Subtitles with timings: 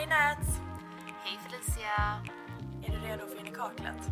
[0.00, 0.60] Hej Nat!
[1.24, 2.22] Hej Felicia!
[2.86, 4.10] Är du redo för in i kaklet?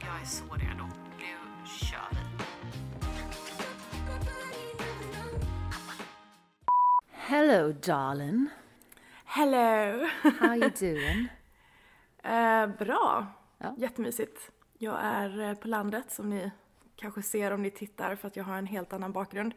[0.00, 0.84] Jag är så redo.
[1.18, 2.44] Nu kör vi.
[7.12, 8.48] Hello, darling.
[9.24, 10.06] Hello!
[10.40, 11.28] How you doing?
[12.22, 13.26] Eh, bra.
[13.58, 13.74] Ja.
[13.78, 14.50] Jättemysigt.
[14.78, 16.50] Jag är eh, på landet som ni
[16.96, 19.54] kanske ser om ni tittar för att jag har en helt annan bakgrund.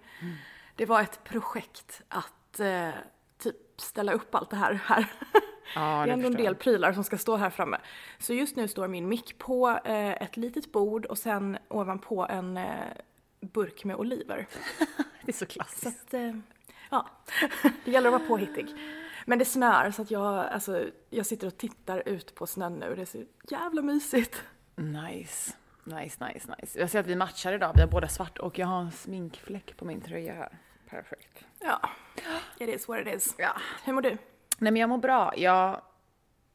[0.75, 2.89] Det var ett projekt att eh,
[3.37, 5.11] typ ställa upp allt det här här.
[5.75, 7.77] Ja, det är ändå en del prylar som ska stå här framme.
[8.19, 12.57] Så just nu står min mick på eh, ett litet bord och sen ovanpå en
[12.57, 12.65] eh,
[13.41, 14.47] burk med oliver.
[15.21, 15.85] Det är så Så klassiskt.
[16.07, 16.35] att, eh,
[16.89, 17.07] ja,
[17.85, 18.67] det gäller att vara påhittig.
[19.25, 22.95] Men det snör så att jag, alltså, jag sitter och tittar ut på snön nu.
[22.95, 24.43] Det är så jävla mysigt.
[24.75, 25.53] Nice.
[25.83, 26.79] Nice, nice, nice.
[26.79, 27.71] Jag ser att vi matchar idag.
[27.75, 30.57] Vi har båda svart och jag har en sminkfläck på min tröja här.
[30.89, 31.45] Perfekt.
[31.59, 31.89] Ja,
[32.59, 33.35] it is what it is.
[33.37, 33.51] Ja.
[33.83, 34.17] Hur mår du?
[34.57, 35.33] Nej men jag mår bra.
[35.37, 35.81] Jag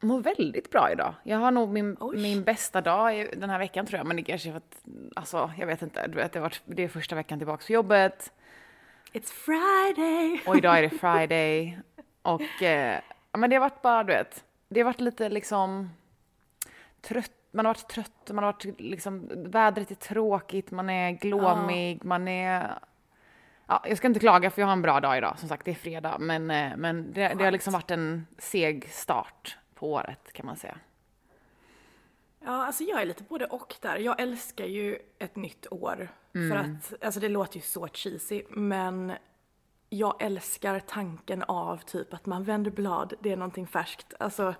[0.01, 1.15] mår väldigt bra idag.
[1.23, 2.22] Jag har nog min, Oj.
[2.22, 4.06] min bästa dag den här veckan tror jag.
[4.06, 4.84] Men det kanske är för att,
[5.17, 6.06] alltså jag vet inte.
[6.06, 8.33] Du vet, det, varit, det är första veckan tillbaka på jobbet.
[9.12, 10.41] It's Friday!
[10.47, 11.78] Och idag är det Friday.
[12.23, 13.00] Och eh,
[13.33, 15.91] men det har varit bara, du vet, det har varit lite liksom
[17.00, 17.33] trött.
[17.50, 22.28] Man har varit trött, man har varit liksom, vädret är tråkigt, man är glåmig, man
[22.28, 22.78] är...
[23.66, 25.70] Ja, jag ska inte klaga för jag har en bra dag idag, som sagt det
[25.70, 26.16] är fredag.
[26.18, 30.56] Men, eh, men det, det har liksom varit en seg start på året kan man
[30.56, 30.78] säga.
[32.44, 33.96] Ja, alltså jag är lite både och där.
[33.96, 36.08] Jag älskar ju ett nytt år.
[36.33, 39.12] För att, alltså det låter ju så cheesy, men
[39.88, 44.14] jag älskar tanken av typ att man vänder blad, det är någonting färskt.
[44.18, 44.55] Alltså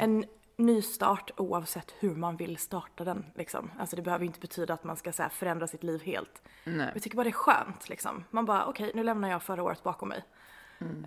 [0.00, 0.24] en
[0.62, 3.70] ny start oavsett hur man vill starta den liksom.
[3.78, 6.42] Alltså det behöver inte betyda att man ska så här, förändra sitt liv helt.
[6.64, 6.90] Nej.
[6.94, 8.24] Jag tycker bara det är skönt liksom.
[8.30, 10.24] Man bara okej, nu lämnar jag förra året bakom mig.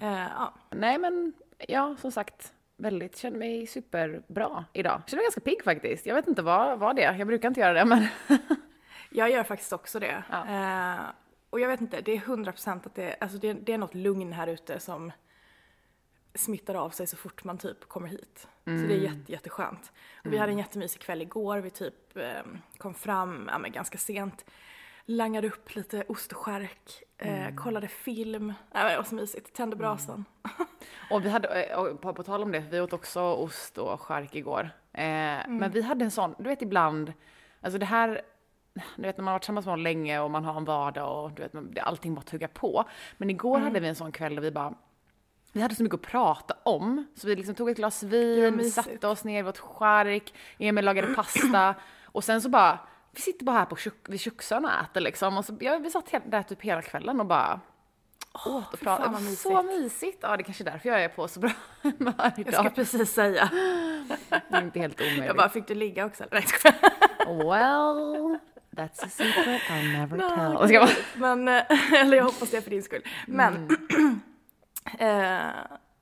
[0.02, 0.54] Eh, ja.
[0.70, 1.34] Nej men,
[1.68, 5.02] ja som sagt, väldigt, känner mig superbra idag.
[5.08, 6.06] Känner mig ganska pigg faktiskt.
[6.06, 8.08] Jag vet inte vad, vad det är, jag brukar inte göra det men
[9.10, 10.24] Jag gör faktiskt också det.
[10.32, 10.46] Ja.
[10.48, 11.02] Eh,
[11.50, 14.34] och jag vet inte, det är 100% att det, alltså det, det är något lugn
[14.34, 15.12] här ute som
[16.36, 18.48] smittar av sig så fort man typ kommer hit.
[18.64, 19.92] Så det är jätte, jätteskönt.
[20.26, 22.42] Och vi hade en jättemysig kväll igår, vi typ eh,
[22.78, 24.46] kom fram ja, men ganska sent,
[25.06, 29.54] langade upp lite ost och skärk, eh, kollade film, ja, men det var så mysigt,
[29.54, 30.26] tände brasan.
[31.12, 34.02] Och vi hade, eh, och på, på tal om det, vi åt också ost och
[34.02, 34.70] skärk igår.
[34.94, 35.04] Eh,
[35.48, 37.14] Men vi hade en sån, du vet ibland,
[37.62, 38.22] alltså det här,
[38.96, 41.24] du vet när man har varit tillsammans med någon länge och man har en vardag
[41.24, 42.84] och du vet, allting bara tuggar på.
[43.18, 44.74] Men igår hade vi en sån kväll där vi bara,
[45.56, 49.08] vi hade så mycket att prata om, så vi liksom tog ett glas vin, satte
[49.08, 52.80] oss ner, vi åt skärk, Emil lagade pasta och sen så bara,
[53.12, 55.38] vi sitter bara här på kök, vid köksön och äter liksom.
[55.38, 57.60] Och så, ja, vi satt där typ hela kvällen och bara
[58.46, 59.10] åt och pratade.
[59.10, 59.22] Det var.
[59.36, 60.18] Så mysigt!
[60.22, 61.52] Ja, det är kanske är därför jag är på så bra
[61.82, 62.54] humör Jag idag.
[62.54, 63.50] ska precis säga.
[64.30, 65.26] Det är inte helt omöjligt.
[65.26, 66.24] Jag bara, fick du ligga också?
[66.32, 66.76] Jag skojar.
[67.28, 68.38] Well,
[68.72, 70.74] that's a secret I'll never Nej, tell.
[70.74, 73.02] Jag Men, eh, eller jag hoppas det för din skull.
[73.28, 74.22] Men, Mm.
[75.00, 75.50] eh,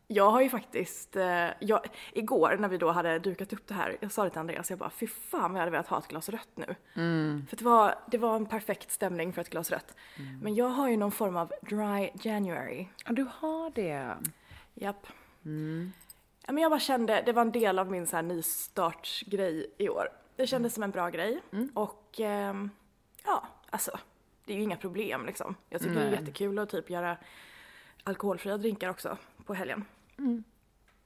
[0.08, 1.80] jag har ju faktiskt, eh, jag,
[2.14, 4.80] igår när vi då hade dukat upp det här, jag sa det till Andreas, jag
[4.80, 6.76] bara fy fan vad jag hade velat ha ett glas rött nu.
[6.94, 7.46] Mm.
[7.50, 9.96] För det var, det var en perfekt stämning för ett glas rött.
[10.42, 12.88] Men jag har ju någon form av dry January.
[13.06, 14.16] ja, du har det.
[14.74, 15.08] Japp.
[15.46, 15.92] Mm.
[16.46, 19.90] Ja, men jag bara kände, det var en del av min så här nystartsgrej i
[19.90, 20.10] år.
[20.36, 21.42] Det kändes som en bra grej.
[21.52, 21.70] Mm.
[21.74, 22.70] Och ehm,
[23.26, 24.00] ja, alltså
[24.46, 25.56] det är ju inga problem liksom.
[25.70, 27.18] Jag tycker det är jättekul att typ göra
[28.04, 29.86] alkoholfria drinkar också på helgen.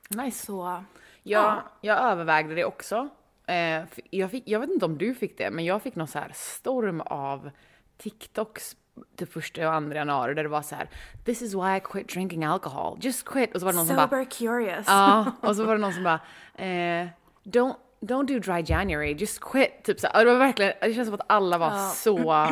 [0.10, 0.46] Nice.
[0.46, 0.84] Så
[1.24, 1.64] Jag, Ja.
[1.82, 3.10] jag övervägde det också.
[3.48, 6.20] Eh, jag, fick, jag vet inte om du fick det, men jag fick någon så
[6.20, 7.50] här storm av
[7.98, 8.76] TikToks
[9.16, 10.90] till första och andra januari där det var så här
[11.26, 13.54] This is why I quit drinking alcohol, just quit.
[13.56, 14.86] Och så var det någon som bara sober curious.
[14.88, 16.20] Ja, och så var det någon som bara
[16.56, 17.08] eh,
[17.44, 19.84] don't, don't do dry January, just quit.
[19.84, 20.20] Typ så här.
[20.20, 21.90] Och Det var verkligen, det känns som att alla var Ja.
[21.90, 22.48] så,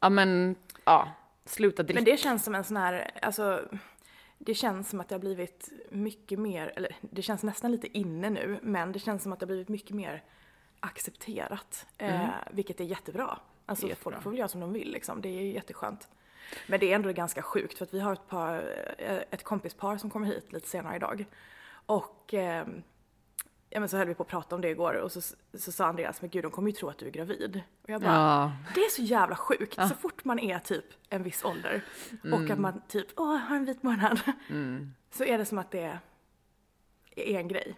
[0.00, 1.08] ja men, ja,
[1.48, 1.94] sluta dricka.
[1.94, 3.68] Men det känns som en sån här, alltså
[4.38, 8.30] det känns som att det har blivit mycket mer, eller det känns nästan lite inne
[8.30, 10.22] nu, men det känns som att det har blivit mycket mer
[10.80, 11.86] accepterat.
[11.98, 13.38] Eh, vilket är jättebra.
[13.66, 13.90] Alltså Mm.
[13.90, 14.12] Jättebra.
[14.12, 16.08] folk får väl göra som de vill liksom, det är ju jätteskönt.
[16.66, 18.54] Men det är ändå ganska sjukt för att vi har ett, par,
[18.98, 21.24] eh, ett kompispar som kommer hit lite senare idag.
[21.86, 22.82] Och ehm,
[23.70, 25.20] ja, men så höll vi på att prata om det igår och så,
[25.54, 27.62] så sa Andreas, men gud de kommer ju tro att du är gravid.
[27.82, 29.74] Och jag bara, Ja, det är så jävla sjukt.
[29.88, 31.84] Så fort man är typ en viss ålder
[32.32, 34.20] och att man typ, åh, har en vit månad.
[35.10, 35.98] Så är det som att det
[37.16, 37.76] är en grej.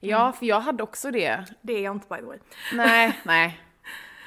[0.00, 1.44] ja, för jag hade också det.
[1.62, 2.38] Det är jag inte by the way.
[2.74, 3.60] Nej, nej.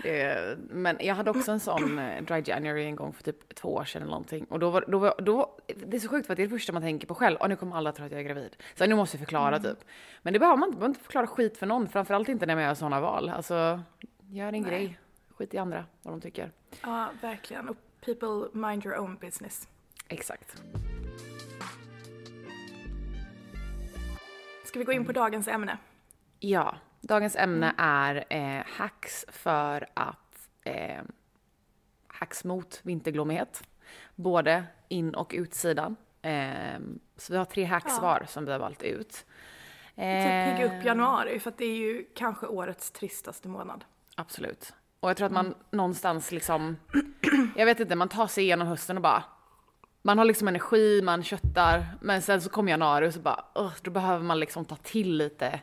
[0.04, 3.74] Det, men jag hade också en sån eh, dry January en gång för typ två
[3.74, 4.46] år sedan eller någonting.
[4.50, 5.58] Och då var, då var, då,
[5.88, 7.38] det är så sjukt för att det är det första man tänker på själv.
[7.38, 8.56] Och nu kommer alla tro att jag är gravid.
[8.76, 9.62] Så nu måste jag förklara Mm.
[9.76, 9.86] typ.
[10.22, 11.88] Men det behöver man inte, man behöver inte förklara skit för någon.
[11.90, 13.30] Framförallt inte när man gör sådana val.
[13.30, 13.82] Alltså,
[14.30, 14.72] gör din Nej.
[14.72, 15.00] grej.
[15.38, 16.52] Skit i andra, vad de tycker.
[16.82, 17.70] Ja, verkligen.
[17.70, 17.76] Och
[18.06, 19.68] people mind your own business.
[20.08, 20.62] Exakt.
[24.66, 25.78] Ska vi gå in på dagens ämne?
[26.40, 27.76] Ja, dagens ämne Mm.
[27.78, 31.02] är eh, hacks för att eh,
[32.08, 33.64] hacks mot vinterglomighet.
[34.16, 35.96] Både in och utsidan.
[36.22, 36.80] Eh,
[37.18, 38.02] så vi har tre hacks Ja.
[38.02, 39.12] var som vi har valt ut.
[39.12, 39.26] Typ
[39.96, 43.86] pigga Eh, upp januari, för att det är ju kanske årets tristaste månad.
[44.16, 44.74] Absolut.
[45.00, 45.58] Och jag tror att man Mm.
[45.72, 46.78] någonstans liksom,
[47.56, 49.24] jag vet inte, man tar sig igenom hösten och bara,
[50.02, 53.72] man har liksom energi, man köttar, men sen så kommer januari och så bara, uh,
[53.82, 55.60] då behöver man liksom ta till lite,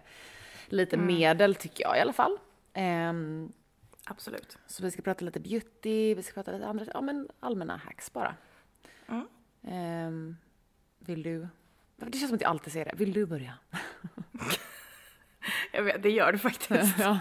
[0.73, 1.07] lite Mm.
[1.07, 2.39] medel tycker jag i alla fall.
[2.73, 3.53] Ehm,
[4.05, 4.59] Absolut.
[4.67, 8.13] så vi ska prata lite beauty, vi ska prata lite andra, ja men allmänna hacks
[8.13, 8.35] bara.
[9.09, 9.27] Mm.
[9.69, 10.37] Ehm,
[10.99, 11.49] vill du?
[11.97, 12.93] Det känns som att jag alltid säger det.
[12.97, 13.53] Vill du börja?
[15.73, 16.99] Jag vet, det gör du faktiskt.
[16.99, 17.19] ja.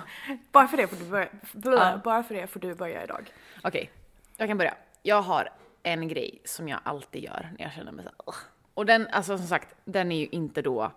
[0.52, 1.30] Bara för det får du börja,
[1.64, 2.02] Ja.
[2.04, 3.34] bara för det får du börja idag.
[3.64, 3.92] Okej,
[4.38, 4.76] jag kan börja.
[5.04, 5.50] Jag har
[5.84, 8.36] en grej som jag alltid gör när jag känner mig så här.
[8.74, 10.92] Och den, alltså som sagt, den är ju inte då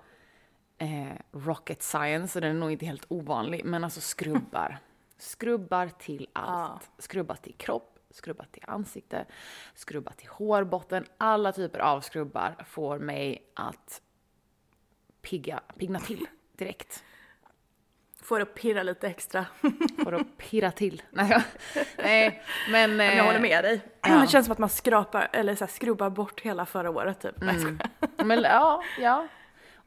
[0.79, 4.79] eh, rocket science och den är nog inte helt ovanlig, men alltså skrubbar.
[5.19, 6.91] skrubbar till allt.
[6.99, 9.25] Skrubbar till kropp, skrubbar till ansikte,
[9.75, 11.05] skrubbar till hårbotten.
[11.19, 14.03] Alla typer av skrubbar får mig att
[15.23, 16.27] pigga, pigna till
[16.57, 17.05] direkt.
[18.23, 19.47] Får att pirra lite extra.
[20.05, 21.03] Får att pirra till.
[21.11, 21.43] Nej,
[21.99, 22.97] nej men...
[22.97, 23.81] Men jag håller eh, med dig.
[24.03, 24.21] ja.
[24.21, 27.43] Det känns som att man skrapar, eller så här, skrubbar bort hela förra året typ.
[27.43, 27.79] Mm.
[28.25, 29.29] Men ja, ja.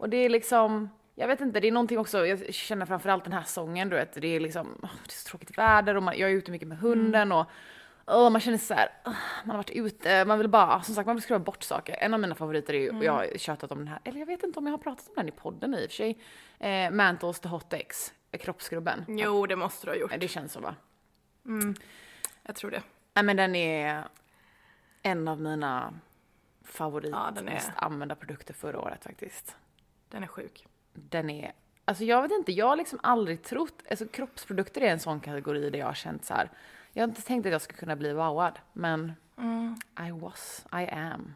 [0.01, 3.33] Och det är liksom, jag vet inte, det är någonting också, jag känner framförallt den
[3.33, 6.17] här sången, du vet, det är liksom, åh, det är så tråkigt väder och man,
[6.17, 7.45] jag är ute mycket med hunden och
[8.07, 9.13] åh, man känner så här, åh,
[9.43, 11.95] man har varit ute, man vill bara, som sagt, man vill skruva bort saker.
[11.99, 14.25] En av mina favoriter är ju, och jag har tjatat om den här, eller jag
[14.25, 16.17] vet inte om jag har pratat om den i podden i och för sig,
[16.59, 19.05] eh, Mantles The Hot X, eh, kroppsskrubben.
[19.07, 20.13] Jo, det måste du ha gjort.
[20.19, 20.75] Det känns så va?
[22.43, 22.81] Jag tror det.
[23.13, 24.03] Nej men den är
[25.03, 25.93] en av mina
[26.65, 29.55] favorit, Ja, mest använda produkter förra året faktiskt.
[30.11, 30.67] Den är sjuk.
[30.93, 31.51] den är,
[31.85, 35.69] alltså jag vet inte, jag har liksom aldrig trott, alltså kroppsprodukter är en sån kategori
[35.69, 36.49] där jag har känt så här,
[36.93, 39.13] jag har inte tänkt att jag skulle kunna bli wowad, men
[40.07, 41.33] I was, I am.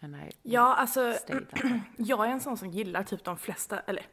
[0.00, 1.14] And I Ja, alltså
[1.96, 4.06] jag är en sån som gillar typ de flesta, eller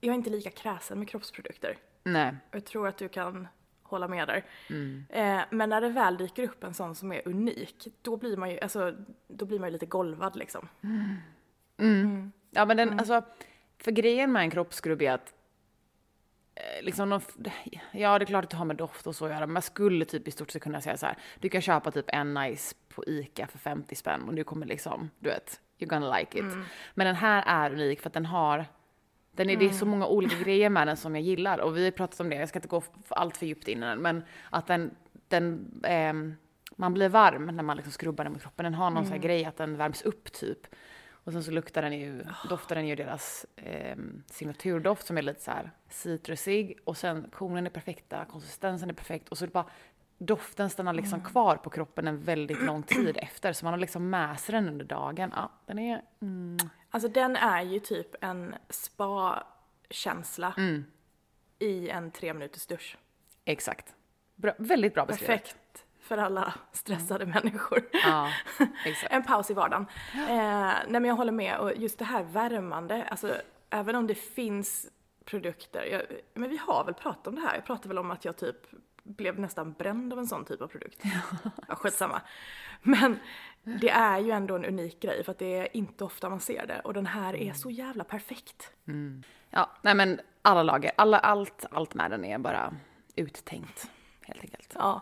[0.00, 1.76] jag är inte lika kräsen med kroppsprodukter.
[2.04, 3.48] Nej, Jag tror att du kan
[3.82, 4.44] hålla med där.
[4.70, 5.04] Mm.
[5.08, 8.50] Eh, men när det väl dyker upp en sån som är unik, då blir man
[8.50, 8.94] ju, alltså,
[9.28, 10.68] då blir man ju lite golvad liksom.
[12.54, 12.98] Ja men den, Mm.
[12.98, 13.22] alltså,
[13.78, 15.34] för grejen med en kroppsskrubb är att
[16.54, 17.20] eh, Liksom de,
[17.92, 19.62] ja, det är klart att det har med doft och så att göra, men man
[19.62, 21.16] skulle typ i stort sett kunna säga så här.
[21.38, 25.10] Du kan köpa typ en nice på ICA för 50 spänn och du kommer liksom,
[25.18, 26.44] du vet, you're gonna like it.
[26.94, 28.66] Men den här är unik för att den har,
[29.32, 31.84] den är, det är så många olika grejer med den som jag gillar och vi
[31.84, 34.24] har pratat om det, jag ska inte gå allt för djupt in i den, men
[34.50, 34.94] att den,
[35.28, 36.34] den ehm,
[36.76, 38.64] man blir varm när man liksom skrubbar den mot kroppen.
[38.64, 40.66] Den har någon sån här grej att den värms upp typ.
[41.24, 45.40] Och sen så luktar den ju, doftar den ju deras ehm, signaturdoft som är lite
[45.42, 49.52] så här citrusig och sen konen är perfekta, konsistensen är perfekt och så är det
[49.52, 49.66] bara
[50.18, 54.10] doften stannar liksom kvar på kroppen en väldigt lång tid efter så man har liksom
[54.10, 55.32] med sig den under dagen.
[55.36, 56.56] Ja, den är, mm,
[56.90, 60.84] Alltså den är ju typ en spa-känsla Mm.
[61.58, 62.98] i en tre minuters dusch.
[63.44, 63.94] exakt.
[64.34, 65.42] Bra, väldigt bra beskrivet.
[65.42, 65.56] Perfekt
[66.02, 67.82] för alla stressade människor.
[67.92, 68.28] Ja.
[69.10, 69.86] En paus i vardagen.
[70.14, 73.34] Eh, nej men jag håller med och just det här värmande, alltså
[73.70, 74.90] även om det finns
[75.24, 76.02] produkter, jag,
[76.34, 78.56] men vi har väl pratat om det här, jag pratade väl om att jag typ
[79.02, 81.02] blev nästan bränd av en sån typ av produkt.
[81.68, 82.20] Ja, skitsamma.
[82.82, 83.18] Men
[83.62, 86.66] det är ju ändå en unik grej för att det är inte ofta man ser
[86.66, 88.72] det och den här är så jävla perfekt.
[89.50, 92.74] Ja, nej men alla lager, alla, allt, allt med den är bara
[93.16, 93.90] uttänkt
[94.20, 94.72] helt enkelt.
[94.78, 95.00] Ja,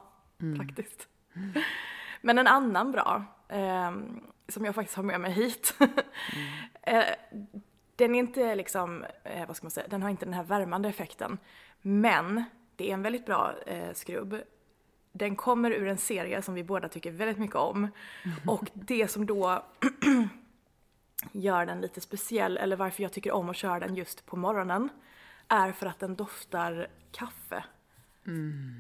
[0.59, 1.09] faktiskt.
[2.21, 5.75] Men en annan bra, ehm, som jag faktiskt har med mig hit.
[6.83, 7.05] eh,
[7.97, 10.89] den är inte liksom, eh, vad ska man säga, den har inte den här värmande
[10.89, 11.39] effekten.
[11.83, 12.45] Men
[12.77, 14.37] det är en väldigt bra eh, skrubb.
[15.13, 17.89] Den kommer ur en serie som vi båda tycker väldigt mycket om.
[18.47, 19.65] Och det som då
[21.33, 24.89] gör den lite speciell, eller varför jag tycker om att köra den just på morgonen,
[25.49, 27.65] är för att den doftar kaffe.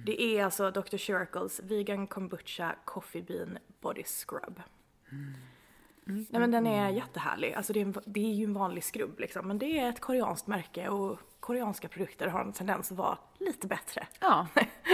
[0.04, 0.96] Det är alltså Dr.
[0.96, 4.62] Shirkles Vegan Kombucha Coffee Bean Body Scrub.
[6.04, 7.54] Nej men den är jättehärlig.
[7.54, 9.48] Alltså det är, en, det är ju en vanlig skrubb liksom.
[9.48, 13.66] Men det är ett koreanskt märke och koreanska produkter har en tendens att vara lite
[13.66, 14.06] bättre.
[14.20, 14.46] Ja,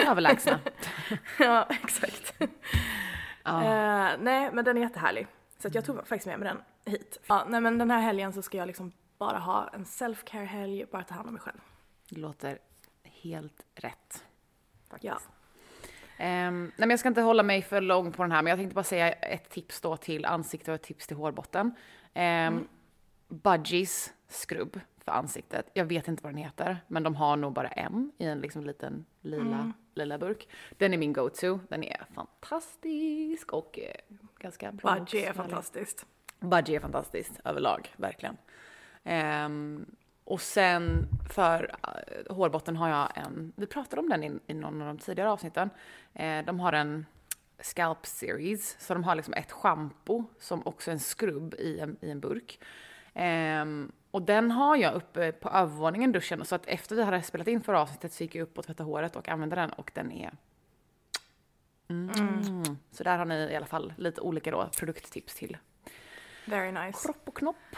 [0.07, 0.61] överlägsna.
[1.39, 2.41] ja, exakt.
[2.41, 5.27] Eh, nej, men den är jättehärlig.
[5.59, 7.21] Så jag tog faktiskt med mig den hit.
[7.27, 11.03] Ja, nej men den här helgen så ska jag liksom bara ha en self-care-helg, bara
[11.03, 11.61] ta hand om mig själv.
[12.11, 12.59] Det låter
[13.03, 14.25] helt rätt.
[15.01, 15.19] Ja.
[16.19, 18.59] Ehm, nej men jag ska inte hålla mig för lång på den här, men jag
[18.59, 21.75] tänkte bara säga ett tips då till ansikte och ett tips till hårbotten.
[22.15, 22.69] Um,
[23.29, 25.71] Budgies skrubb för ansiktet.
[25.75, 28.65] Jag vet inte vad den heter, men de har nog bara en i en liksom
[28.65, 30.49] liten lila, lila burk.
[30.71, 31.59] Den är min go-to.
[31.69, 34.95] Den är fantastisk och eh, ganska bra.
[34.95, 36.07] Budgie är fantastiskt.
[36.41, 38.37] Budgie är fantastiskt överlag, verkligen.
[39.05, 39.87] Ehm,
[40.27, 44.83] och sen för uh, hårbotten har jag en, vi pratade om den i, i någon
[44.83, 45.71] av de tidigare avsnitten.
[46.15, 47.07] Eh, de har en
[47.61, 51.97] scalp series, så de har liksom ett schampo som också är en skrubb i en,
[52.01, 52.61] i en burk.
[53.15, 57.49] Ehm, och den har jag uppe på övervåningen duschen, så att efter vi hade spelat
[57.49, 60.13] in förra avsnittet så gick jag upp och tvättade håret och använde den och den
[60.13, 60.33] är
[61.89, 62.77] mm.
[62.91, 65.57] Så där har ni i alla fall lite olika då produkttips till
[66.45, 67.03] Very nice.
[67.03, 67.77] kropp och knopp.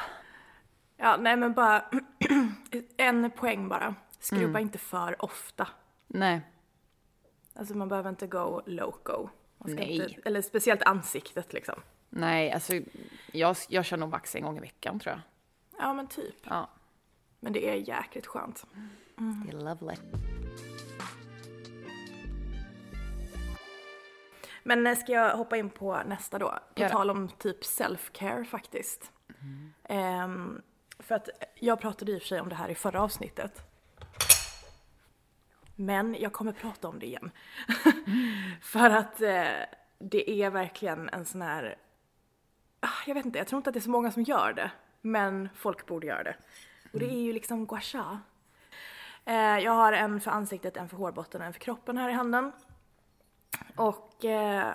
[0.97, 1.85] Ja, nej men bara
[2.97, 3.95] en poäng bara.
[4.19, 5.69] Skrubba inte för ofta.
[6.07, 6.41] Nej.
[7.55, 9.29] Alltså man behöver inte go loco.
[9.59, 9.97] Nej.
[9.97, 11.75] Inte, eller speciellt ansiktet liksom.
[12.11, 12.73] Nej, alltså
[13.33, 15.21] jag, jag kör nog vax en gång i veckan tror jag.
[15.81, 16.37] Ja men typ.
[16.43, 16.71] Ja,
[17.41, 18.67] Men det är jäkligt skönt.
[19.17, 19.97] det är lovely.
[24.63, 26.59] Men eh, ska jag hoppa in på nästa då?
[26.75, 29.13] På Gör tal om typ self-care faktiskt.
[29.85, 30.63] Ehm,
[30.99, 33.63] för att jag pratade i och för sig om det här i förra avsnittet.
[35.77, 37.31] Men jag kommer prata om det igen.
[38.63, 39.47] för att eh,
[39.99, 41.77] det är verkligen en sån här...
[42.81, 44.71] Ah, jag vet inte, jag tror inte att det är så många som gör det.
[45.01, 46.37] Men folk borde göra det.
[46.93, 48.21] Och det är ju liksom gua sha.
[49.25, 52.13] Eh, jag har en för ansiktet, en för hårbotten och en för kroppen här i
[52.13, 52.53] handen.
[53.77, 54.75] Och eh,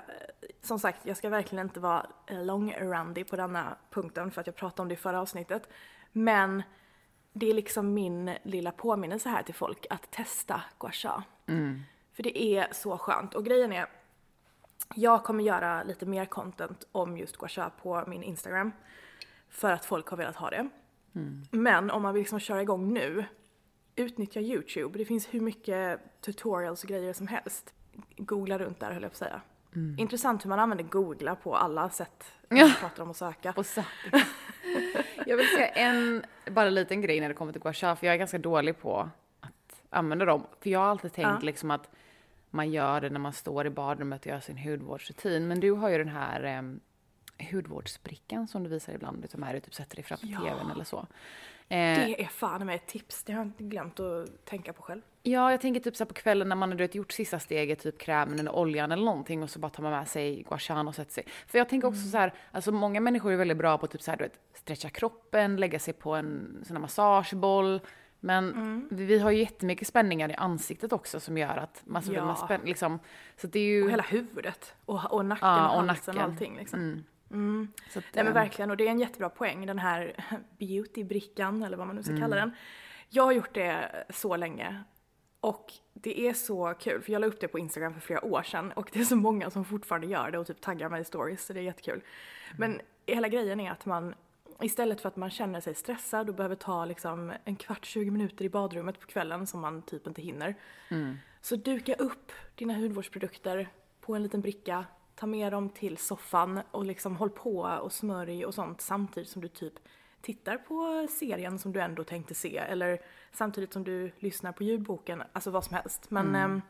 [0.61, 4.55] som sagt, jag ska verkligen inte vara eh, long-randy på denna punkten för att jag
[4.55, 5.69] pratade om det i förra avsnittet.
[6.13, 6.63] Men
[7.33, 11.23] det är liksom min lilla påminnelse här till folk att testa gua sha.
[12.13, 13.33] För det är så skönt.
[13.35, 13.85] Och grejen är,
[14.95, 18.71] jag kommer göra lite mer content om just gua sha på min Instagram.
[19.49, 20.69] För att folk har velat ha det.
[21.51, 23.25] Men om man vill liksom köra igång nu,
[23.95, 24.97] utnyttja YouTube.
[24.97, 27.73] Det finns hur mycket tutorials och grejer som helst.
[28.17, 29.41] Googla runt där höll jag på att säga.
[29.97, 33.53] Intressant hur man använder googla på alla sätt man pratar om att söka.
[33.57, 33.83] Och så.
[35.25, 38.07] jag vill säga en, bara en liten grej när det kommer till gua sha, för
[38.07, 39.09] jag är ganska dålig på
[39.41, 40.47] att använda dem.
[40.61, 41.39] För jag har alltid tänkt Ja.
[41.41, 41.89] liksom att
[42.49, 45.47] man gör det när man står i badrummet och gör sin hudvårdsrutin.
[45.47, 46.79] Men du har ju den här um,
[47.51, 50.39] hudvårdsbrickan som du visar ibland, som är du typ sätter dig framför Ja.
[50.39, 50.97] tvn eller så.
[50.97, 51.05] Eh,
[52.05, 55.01] Det är fan med ett tips, det har jag inte glömt att tänka på själv.
[55.25, 58.39] Ja, jag tänker typ så på kvällen när man har gjort sista steget, typ krämen
[58.39, 61.11] eller oljan eller någonting och så bara tar man med sig gua shan och sätter
[61.13, 61.23] sig.
[61.47, 64.11] För jag tänker också så här, alltså många människor är väldigt bra på typ så
[64.11, 67.79] här, du vet, stretcha kroppen, lägga sig på en sån här massageboll.
[68.19, 72.13] Men vi, vi har ju jättemycket spänningar i ansiktet också som gör att man, alltså,
[72.13, 72.25] Ja.
[72.25, 72.99] man spänn, liksom,
[73.37, 73.83] så det är ju...
[73.83, 74.75] Och hela huvudet.
[74.85, 76.79] Och, och nacken Ja, och och halsen och allting liksom.
[76.79, 77.03] Mm.
[77.31, 77.67] Mm.
[77.89, 80.15] så att, Nej men eh, verkligen, och det är en jättebra poäng, den här
[80.59, 82.21] beautybrickan eller vad man nu ska Mm.
[82.21, 82.51] kalla den.
[83.09, 84.83] Jag har gjort det så länge.
[85.43, 88.43] Och det är så kul, för jag la upp det på Instagram för flera år
[88.43, 91.03] sedan och det är så många som fortfarande gör det och typ taggar mig i
[91.03, 92.01] stories, så det är jättekul.
[92.57, 94.15] Men hela grejen är att man
[94.61, 98.45] istället för att man känner sig stressad och behöver ta liksom en kvart, 20 minuter
[98.45, 100.55] i badrummet på kvällen som man typ inte hinner.
[101.41, 103.67] Så duka upp dina hudvårdsprodukter
[104.01, 104.85] på en liten bricka,
[105.15, 109.41] ta med dem till soffan och liksom håll på och smörj och sånt samtidigt som
[109.41, 109.73] du typ
[110.23, 112.99] tittar på serien som du ändå tänkte se eller
[113.31, 116.11] samtidigt som du lyssnar på ljudboken, alltså vad som helst.
[116.11, 116.61] Men ehm,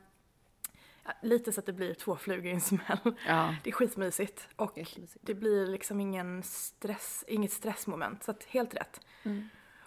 [1.04, 3.16] ja, lite så att det blir två flugor i en smäll.
[3.28, 3.56] Ja.
[3.64, 5.26] Det är skitmysigt och Jättemysigt.
[5.26, 9.02] det blir liksom ingen stress, inget stressmoment, så att helt rätt.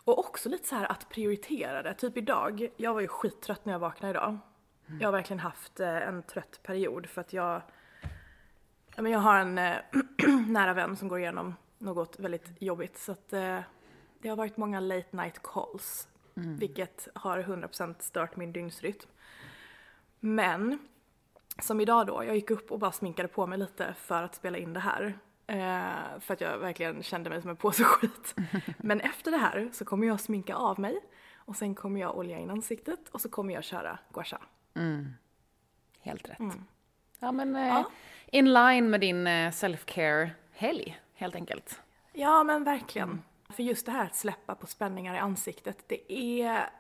[0.04, 1.94] Och också lite så här att prioritera det.
[1.94, 4.38] Typ idag, jag var ju skittrött när jag vaknade idag.
[5.00, 7.62] Jag har verkligen haft eh, en trött period för att jag,
[8.96, 9.76] jag har en eh,
[10.48, 13.60] nära vän som går igenom något väldigt jobbigt så att eh,
[14.18, 16.08] det har varit många late night calls.
[16.58, 19.06] Vilket har 100% stört min dygnsrytm.
[20.20, 20.78] Men
[21.58, 24.58] som idag då, jag gick upp och bara sminkade på mig lite för att spela
[24.58, 25.18] in det här.
[25.46, 28.34] Eh, för att jag verkligen kände mig som en påse skit.
[28.78, 31.00] Men efter det här så kommer jag sminka av mig
[31.36, 34.38] och sen kommer jag olja in ansiktet och så kommer jag köra gua sha.
[36.00, 36.38] Helt rätt.
[37.18, 37.90] Ja, men eh, Ja.
[38.26, 41.80] in line med din eh, self-care-helg, helt enkelt.
[42.12, 43.22] Ja men verkligen.
[43.48, 46.70] För just det här att släppa på spänningar i ansiktet, det är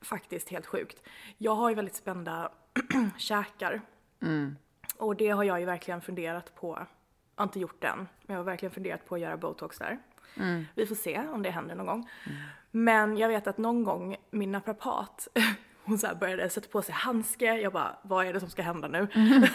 [0.00, 1.02] faktiskt helt sjukt.
[1.38, 2.52] Jag har ju väldigt spända
[3.18, 3.80] käkar.
[4.96, 6.78] Och det har jag ju verkligen funderat på.
[7.36, 9.78] Jag har inte gjort det än, men jag har verkligen funderat på att göra botox
[9.78, 9.98] där.
[10.74, 12.10] Vi får se om det händer någon gång.
[12.70, 15.28] Men jag vet att någon gång min naprapat,
[15.84, 17.60] hon så började sätta på sig handske.
[17.60, 19.08] Jag bara, vad är det som ska hända nu?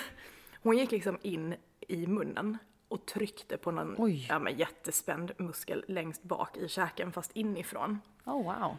[0.61, 1.55] Hon gick liksom in
[1.87, 2.57] i munnen
[2.89, 4.25] och tryckte på någon Oj.
[4.29, 7.99] ja, men jättespänd muskel längst bak i käken fast inifrån.
[8.25, 8.77] Oh wow.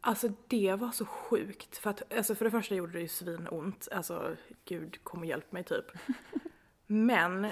[0.00, 1.76] Alltså det var så sjukt.
[1.76, 3.88] För att alltså för det första gjorde det ju svinont.
[3.92, 5.84] Alltså gud kom och hjälp mig typ.
[6.86, 7.46] Men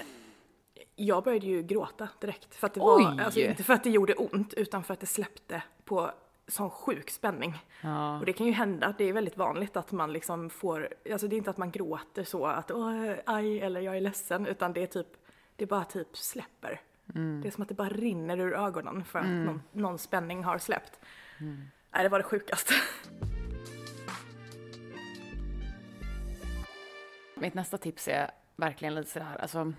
[0.95, 2.55] jag började ju gråta direkt.
[2.55, 5.05] För att det var, alltså inte för att det gjorde ont utan för att det
[5.05, 6.11] släppte på
[6.47, 7.57] sån sjuk spänning.
[7.81, 8.19] Ja.
[8.19, 11.35] Och det kan ju hända, det är väldigt vanligt att man liksom får, alltså det
[11.35, 14.83] är inte att man gråter så att åh, aj eller jag är ledsen utan det
[14.83, 15.07] är typ,
[15.55, 16.81] det bara typ släpper.
[17.41, 20.57] Det är som att det bara rinner ur ögonen för att någon, någon spänning har
[20.57, 20.99] släppt.
[21.91, 22.73] Nej, det var det sjukaste.
[27.35, 29.73] Mitt nästa tips är verkligen lite sådär, alltså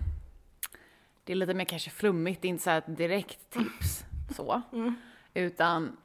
[1.23, 4.05] det är lite mer kanske flummigt, det är inte så här ett direkt tips
[4.35, 4.61] så,
[5.33, 5.97] utan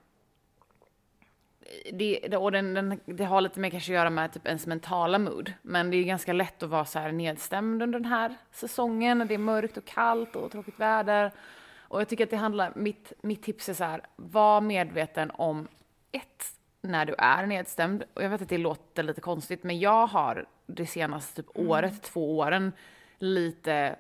[1.92, 5.18] det, och den, den, det har lite mer kanske att göra med typ ens mentala
[5.18, 5.52] mood.
[5.62, 9.18] Men det är ganska lätt att vara så här nedstämd under den här säsongen.
[9.18, 11.32] när Det är mörkt och kallt och tråkigt väder.
[11.78, 15.68] Och jag tycker att det handlar, mitt, mitt tips är så här, var medveten om
[16.12, 16.44] ett,
[16.82, 18.04] när du är nedstämd.
[18.14, 22.02] Och jag vet att det låter lite konstigt, men jag har det senaste typ året,
[22.02, 22.72] två åren,
[23.18, 23.96] lite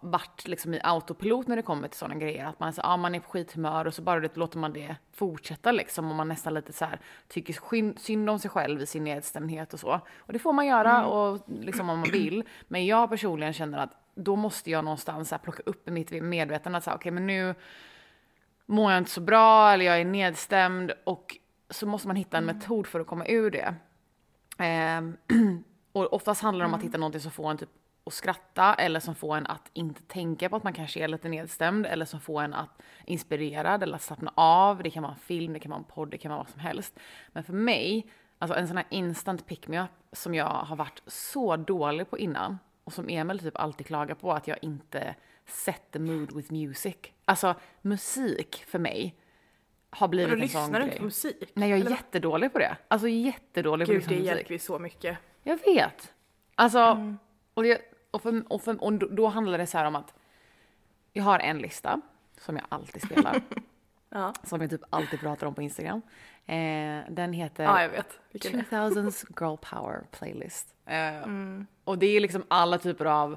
[0.00, 2.46] varit liksom i autopilot när det kommer till sådana grejer.
[2.46, 4.96] Att man, så, ja, man är på skithumör och så bara det, låter man det
[5.12, 6.10] fortsätta liksom.
[6.10, 9.80] Och man nästan lite så här, tycker synd om sig själv i sin nedstämdhet och
[9.80, 10.00] så.
[10.18, 12.44] Och det får man göra och liksom om man vill.
[12.68, 16.10] Men jag personligen känner att då måste jag någonstans så här, plocka upp i mitt
[16.22, 17.54] medvetande att säga okej men nu
[18.66, 21.36] mår jag inte så bra eller jag är nedstämd och
[21.70, 23.74] så måste man hitta en metod för att komma ur det.
[24.58, 25.16] Ehm,
[25.92, 27.70] och oftast handlar det om att hitta någonting som får en typ
[28.10, 31.28] att skratta eller som får en att inte tänka på att man kanske är lite
[31.28, 34.82] nedstämd eller som får en att inspirerad eller att slappna av.
[34.82, 36.60] Det kan vara en film, det kan vara en podd, det kan vara vad som
[36.60, 36.98] helst.
[37.32, 38.06] Men för mig,
[38.38, 42.18] alltså en sån här instant pick me up som jag har varit så dålig på
[42.18, 45.14] innan och som Emil typ alltid klagar på att jag inte
[45.46, 46.96] set the mood with music.
[47.24, 49.14] Alltså musik för mig
[49.90, 50.98] har blivit en sån lyssnar du inte grej.
[50.98, 51.52] på musik?
[51.54, 52.76] Nej, jag är eller jättedålig på det.
[52.88, 54.36] Alltså jättedålig på att Gud, lyssna det musik.
[54.36, 55.18] hjälper ju så mycket.
[55.42, 56.12] Jag vet.
[56.54, 57.18] Alltså, Mm.
[57.54, 57.80] och, det,
[58.10, 60.14] och, för, och, för, och då- handlar det så här om att
[61.12, 62.00] jag har en lista
[62.38, 63.42] som jag alltid spelar.
[64.12, 64.32] Ja.
[64.42, 66.02] Som jag typ alltid pratar om på Instagram.
[66.46, 68.20] Eh, den heter Ja, jag vet.
[68.30, 68.90] Vilken det är.
[68.90, 70.74] 2000s Girl Power Playlist.
[70.86, 71.66] Eh, Mm.
[71.84, 73.36] Och det är liksom alla typer av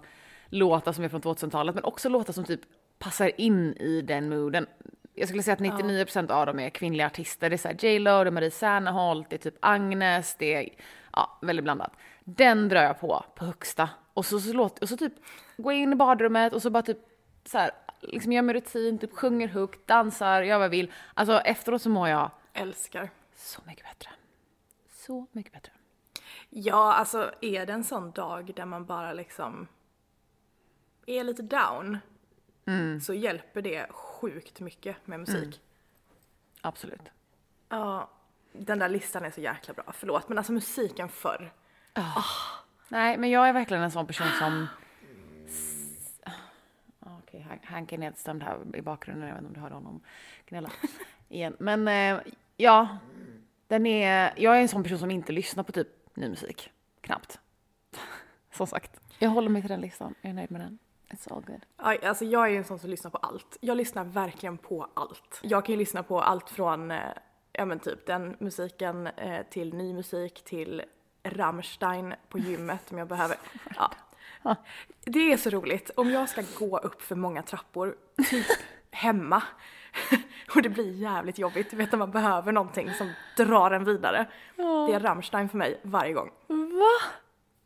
[0.49, 2.61] låtar som är från 2000-talet men också låtar som typ
[2.99, 4.67] passar in i den mooden.
[5.13, 7.49] Jag skulle säga att 99% av dem är kvinnliga artister.
[7.49, 10.69] Det är såhär J Lo, det är Marie Serneholt, det är typ Agnes, det är
[11.13, 11.91] ja, väldigt blandat.
[12.23, 13.89] Den drar jag på på högsta.
[14.13, 15.13] Och så, så, låt, och så typ
[15.57, 16.99] går jag in i badrummet och så bara typ
[17.45, 17.71] så här,
[18.01, 20.91] liksom gör min rutin, typ sjunger högt, dansar, gör vad jag vill.
[21.13, 23.09] Alltså efteråt så mår jag Älskar.
[23.35, 24.09] så mycket bättre.
[24.91, 25.71] Så mycket bättre.
[26.49, 29.67] Ja, alltså är det en sån dag där man bara liksom
[31.05, 31.97] är lite down
[33.01, 35.61] så hjälper det sjukt mycket med musik.
[36.61, 37.01] Absolut.
[37.69, 38.09] Ja,
[38.53, 39.83] den där listan är så jäkla bra.
[39.93, 41.53] Förlåt, men alltså musiken förr.
[42.89, 44.67] Nej, men jag är verkligen en sån person som...
[46.99, 49.27] Ah, Okej, Han- Hank är nedstämd här i bakgrunden.
[49.27, 50.01] Jag vet inte om du hörde honom
[50.45, 50.71] gnälla
[51.29, 51.55] igen.
[51.59, 52.21] Men eh,
[52.57, 52.97] ja,
[53.67, 54.33] den är...
[54.37, 56.71] Jag är en sån person som inte lyssnar på typ ny musik.
[57.01, 57.39] Knappt.
[58.51, 58.99] Som sagt.
[59.19, 60.15] Jag håller mig till den listan.
[60.21, 60.77] Jag är nöjd med den.
[61.09, 61.65] It's all good.
[62.03, 63.57] Alltså jag är ju en sån som lyssnar på allt.
[63.61, 65.39] Jag lyssnar verkligen på allt.
[65.43, 66.99] Jag kan ju lyssna på allt från, eh,
[67.51, 70.81] ja men typ den musiken eh, till ny musik till
[71.23, 73.37] Rammstein på gymmet om jag behöver.
[73.75, 73.91] Ja.
[75.05, 75.91] Det är så roligt.
[75.95, 77.95] Om jag ska gå upp för många trappor,
[78.29, 78.45] typ
[78.91, 79.43] hemma,
[80.55, 84.25] och det blir jävligt jobbigt, du vet när man behöver någonting som drar en vidare.
[84.55, 86.31] Det är Rammstein för mig varje gång.
[86.47, 87.09] Va?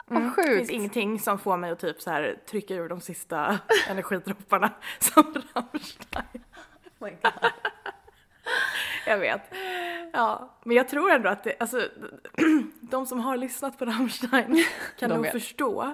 [0.06, 0.58] Vad Det sjukt.
[0.58, 5.24] finns ingenting som får mig att typ så här trycka ur de sista energidropparna som
[5.54, 6.44] Rammstein.
[7.00, 7.52] Oh my God.
[9.12, 9.42] Jag vet.
[10.14, 11.90] Ja, men jag tror ändå att det, alltså,
[12.82, 14.64] de som har lyssnat på Rammstein
[15.00, 15.32] kan De nog vet.
[15.32, 15.94] förstå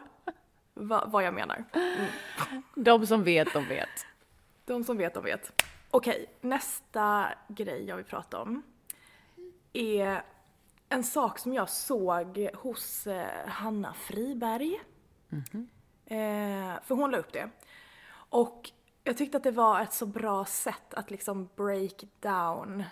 [0.73, 1.63] vad, vad jag menar.
[2.75, 3.89] De som vet, de vet.
[4.65, 5.63] De som vet, de vet.
[5.91, 8.63] Okej, nästa grej jag vill prata om
[9.73, 10.23] är
[10.89, 14.81] en sak som jag såg hos eh, Hanna Friberg.
[16.05, 17.49] Eh, för hon la upp det.
[18.13, 18.71] Och
[19.03, 22.83] jag tyckte att det var ett så bra sätt att liksom break down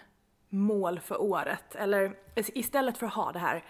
[0.51, 1.75] mål för året.
[1.75, 3.63] Eller istället för att ha det här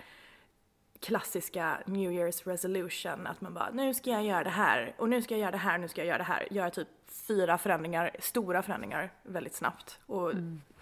[1.00, 5.22] klassiska New Year's resolution, att man bara nu ska jag göra det här och nu
[5.22, 6.48] ska jag göra det här, nu ska jag göra det här.
[6.52, 6.88] Göra typ
[7.28, 10.00] fyra förändringar, stora förändringar väldigt snabbt.
[10.06, 10.32] Och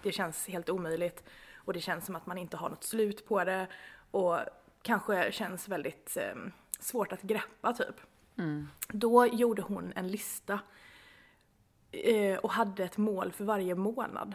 [0.02, 1.24] det känns helt omöjligt.
[1.54, 3.66] Och det känns som att man inte har något slut på det.
[4.10, 4.38] Och
[4.82, 6.34] kanske känns väldigt eh,
[6.80, 7.94] svårt att greppa typ.
[8.88, 10.60] Då gjorde hon en lista
[11.92, 14.34] eh, och hade ett mål för varje månad.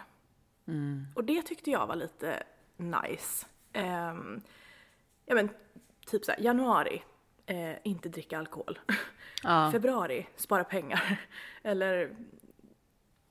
[1.16, 2.44] Och det tyckte jag var lite
[2.78, 3.46] nice.
[3.74, 4.42] Ehm,
[5.26, 5.50] ja men
[6.08, 7.04] typ såhär, januari,
[7.46, 8.80] eh, inte dricka alkohol.
[9.44, 9.70] Ja.
[9.74, 11.20] Februari, spara pengar.
[11.64, 12.16] Eller,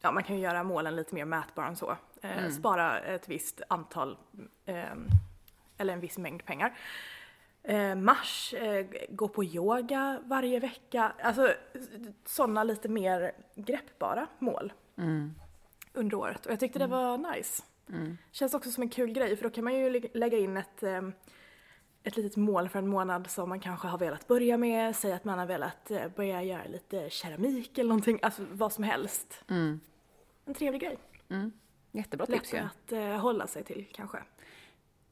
[0.01, 1.97] ja man kan ju göra målen lite mer mätbara än så.
[2.23, 4.19] Eh, Spara ett visst antal,
[4.67, 5.09] ehm,
[5.79, 6.79] eller en viss mängd pengar.
[7.63, 11.13] Eh, mars, eh, gå på yoga varje vecka.
[11.23, 11.55] Alltså
[12.25, 14.73] sådana lite mer greppbara mål
[15.95, 16.47] under året.
[16.47, 17.63] Och jag tyckte det var nice.
[18.33, 20.83] Känns också som en kul grej för då kan man ju lä- lägga in ett,
[20.83, 21.13] ehm,
[22.03, 24.97] ett litet mål för en månad som man kanske har velat börja med.
[24.97, 28.85] Säg att man har velat eh, börja göra lite keramik eller någonting, alltså vad som
[28.85, 29.45] helst.
[30.45, 30.99] En trevlig grej.
[31.93, 32.53] Jättebra tips.
[32.53, 34.19] Lätt att eh, hålla sig till kanske.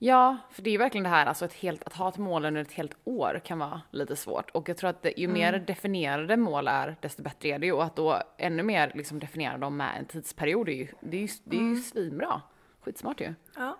[0.04, 2.44] Ja, för det är ju verkligen det här, alltså ett helt, att ha ett mål
[2.44, 4.50] under ett helt år kan vara lite svårt.
[4.50, 7.72] Och jag tror att det, ju mer definierade mål är, desto bättre är det ju.
[7.72, 11.20] Och att då ännu mer liksom definiera dem med en tidsperiod är ju, det är
[11.20, 12.42] ju, det är ju svinbra.
[12.80, 13.34] Skitsmart ju.
[13.56, 13.78] Ja.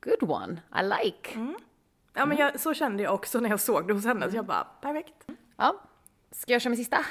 [0.00, 1.56] Good one, I like.
[2.14, 4.46] Ja men jag, så kände jag också när jag såg det hos henne, så jag
[4.46, 5.26] bara perfekt.
[5.56, 5.80] Ja,
[6.30, 7.04] ska jag köra min sista?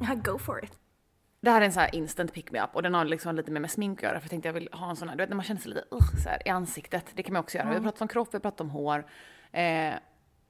[0.00, 0.78] Ja, go for it.
[1.46, 3.50] Det här är en sån här instant pick me up och den har liksom lite
[3.50, 5.22] mer med smink att göra för jag tänkte jag vill ha en sån här, du
[5.22, 7.06] vet när man känner sig lite uh, så här, i ansiktet.
[7.14, 7.68] Det kan man också göra.
[7.68, 9.06] Vi har pratat om kropp, vi har pratat om hår.
[9.52, 9.94] Eh,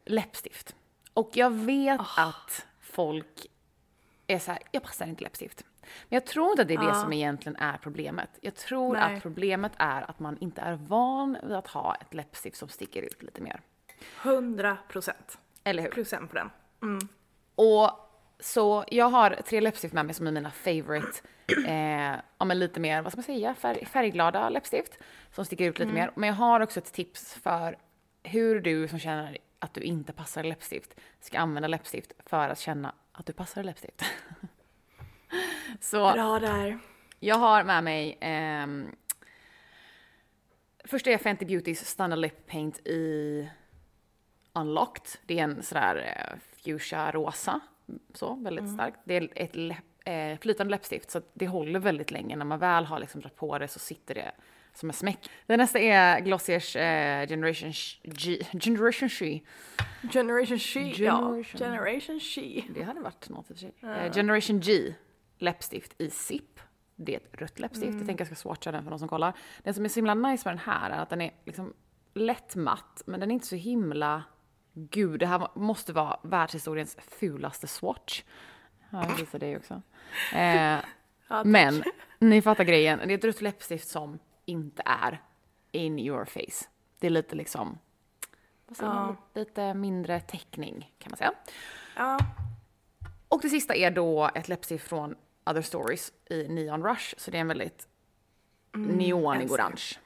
[0.04, 0.74] läppstift.
[1.14, 3.46] Och jag vet att folk
[4.26, 5.64] är så här, jag passar inte läppstift.
[5.80, 8.30] Men jag tror inte att det är det som egentligen är problemet.
[8.40, 9.16] Jag tror Nej.
[9.16, 13.02] att problemet är att man inte är van vid att ha ett läppstift som sticker
[13.02, 13.60] ut lite mer.
[14.22, 15.38] 100 procent.
[15.64, 15.90] Eller hur?
[15.90, 16.50] Plus en på den.
[17.54, 18.05] Och
[18.40, 21.20] så jag har tre läppstift med mig som är mina favorite,
[21.66, 24.98] eh, ja men lite mer, vad ska man säga, färg, färgglada läppstift
[25.32, 26.10] som sticker ut lite mer.
[26.14, 27.78] Men jag har också ett tips för
[28.22, 32.94] hur du som känner att du inte passar läppstift ska använda läppstift för att känna
[33.12, 34.02] att du passar läppstift.
[35.80, 36.78] så Bra där.
[37.20, 38.88] jag har med mig ehm,
[40.88, 43.48] Först är Fenty Beautys Stunner Lip Paint i
[44.52, 45.20] Unlocked.
[45.26, 47.60] Det är en sådär eh, fuchsia rosa,
[48.14, 49.00] så väldigt starkt.
[49.04, 52.36] Det är ett läpp, eh, flytande läppstift så det håller väldigt länge.
[52.36, 54.32] När man väl har liksom dragit på det så sitter det
[54.74, 55.30] som en smäck.
[55.46, 57.72] Den nästa är Glossiers eh, Generation
[58.02, 59.40] G, Generation She.
[60.12, 61.44] Generation She, Generation.
[61.52, 61.58] ja.
[61.58, 62.62] Generation She.
[62.74, 63.72] Det hade varit något i och för sig.
[63.82, 64.94] Eh, Generation G
[65.38, 66.60] läppstift i Zip.
[66.96, 67.94] Det är ett rött läppstift.
[67.98, 69.32] Jag tänker jag ska swatcha den för de som kollar.
[69.62, 71.74] Den som är så himla nice med den här är att den är liksom
[72.14, 74.24] lätt matt, men den är inte så himla...
[74.78, 78.24] Gud, det här måste vara världshistoriens fulaste swatch.
[78.90, 79.82] Ja, jag visar det också.
[80.34, 80.78] Eh,
[81.44, 81.82] men
[82.18, 82.98] ni fattar grejen.
[82.98, 85.22] Det är ett rött läppstift som inte är
[85.72, 86.68] in your face.
[86.98, 87.78] Det är lite liksom,
[88.66, 91.32] vad säger man, lite mindre täckning kan man säga.
[91.96, 92.18] Ja.
[93.28, 97.14] Och det sista är då ett läppstift från Other Stories i Neon Rush.
[97.16, 97.88] Så det är en väldigt
[98.72, 99.64] neonig älskar.
[99.64, 99.98] orange.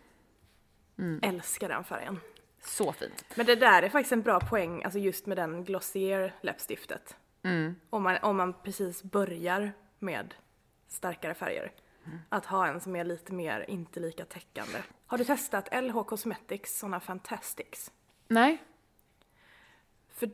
[1.23, 2.21] Älskar den färgen.
[2.63, 3.25] Så fint.
[3.35, 7.17] Men det där är faktiskt en bra poäng, alltså just med den Glossier läppstiftet.
[7.91, 10.35] Om, man, om man precis börjar med
[10.89, 11.73] starkare färger.
[12.29, 14.79] Att ha en som är lite mer inte lika täckande.
[15.07, 17.91] Har du testat LH Cosmetics såna Fantastics?
[18.29, 18.63] Nej?
[20.09, 20.31] För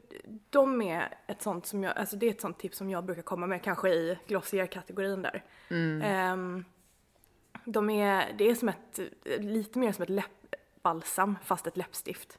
[0.51, 3.23] de är ett sånt som jag, alltså det är ett sånt tips som jag brukar
[3.23, 5.45] komma med kanske i Glossier-kategorin där.
[6.03, 6.65] Ehm,
[7.65, 9.01] de är, det är som ett,
[9.39, 10.11] lite mer som ett
[10.87, 12.38] läppbalsam fast ett läppstift.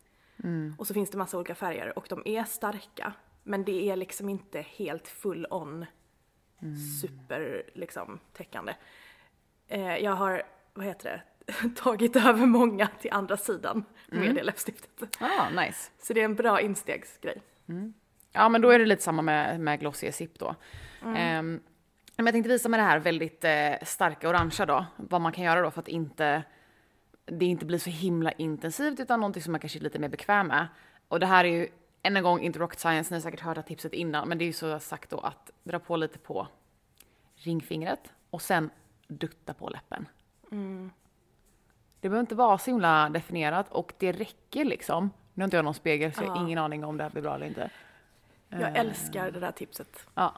[0.78, 3.14] Och så finns det massa olika färger och de är starka.
[3.44, 5.86] Men det är liksom inte helt full on
[7.02, 8.74] super liksom täckande.
[9.68, 15.18] Eh, jag har, vad heter det, tagit över många till andra sidan med det läppstiftet.
[15.20, 15.92] Ah, nice.
[16.00, 17.42] Så det är en bra instegsgrej.
[18.32, 20.56] Ja, men då är det lite samma med, med Glossier Zip då.
[21.16, 21.60] Ehm,
[22.18, 25.44] men jag tänkte visa med det här väldigt eh, starka orangea då, vad man kan
[25.44, 26.44] göra då för att inte
[27.28, 30.48] det inte blir så himla intensivt utan någonting som man kanske är lite mer bekväm
[30.48, 30.68] med.
[31.08, 31.70] Och det här är ju
[32.04, 34.44] än en gång inte rocket science, ni har säkert hört det tipset innan, men det
[34.44, 36.48] är ju så sagt då att dra på lite på
[37.36, 38.70] ringfingret och sen
[39.08, 40.08] dutta på läppen.
[42.00, 45.10] Det behöver inte vara så himla definierat och det räcker liksom.
[45.34, 47.22] Nu har inte jag någon spegel så jag har ingen aning om det här blir
[47.22, 47.70] bra eller inte.
[48.50, 50.08] Jag älskar det där tipset.
[50.14, 50.34] Ja.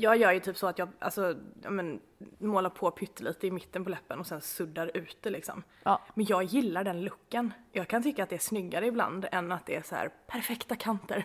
[0.00, 2.00] Jag gör ju typ så att jag alltså, ja, men,
[2.38, 5.62] målar på pyttelite i mitten på läppen och sen suddar ut det liksom.
[5.82, 6.00] Ja.
[6.14, 7.52] Men jag gillar den looken.
[7.72, 10.76] Jag kan tycka att det är snyggare ibland än att det är så här perfekta
[10.76, 11.24] kanter.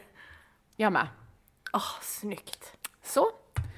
[0.75, 1.07] Jag med.
[1.73, 2.77] Åh, snyggt.
[3.03, 3.31] Så.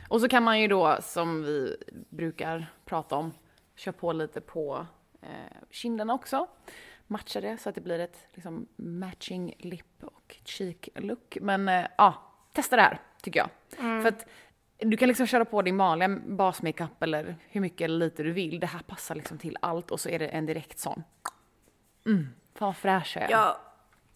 [0.10, 1.78] Och så kan man ju då, som vi
[2.10, 3.34] brukar prata om,
[3.76, 4.86] köra på lite på
[5.22, 6.48] eh, kinderna också.
[7.08, 11.38] Matcha det så att det blir ett liksom, matching lip och cheek look.
[11.42, 13.50] Men eh, ja, testa det här tycker jag.
[14.02, 14.26] För att
[14.78, 18.60] du kan liksom köra på din vanliga basmakeup eller hur mycket eller lite du vill.
[18.60, 21.04] Det här passar liksom till allt och så är det en direkt sån.
[22.06, 23.32] Mm, fan fräsch jag är.
[23.32, 23.62] Ja,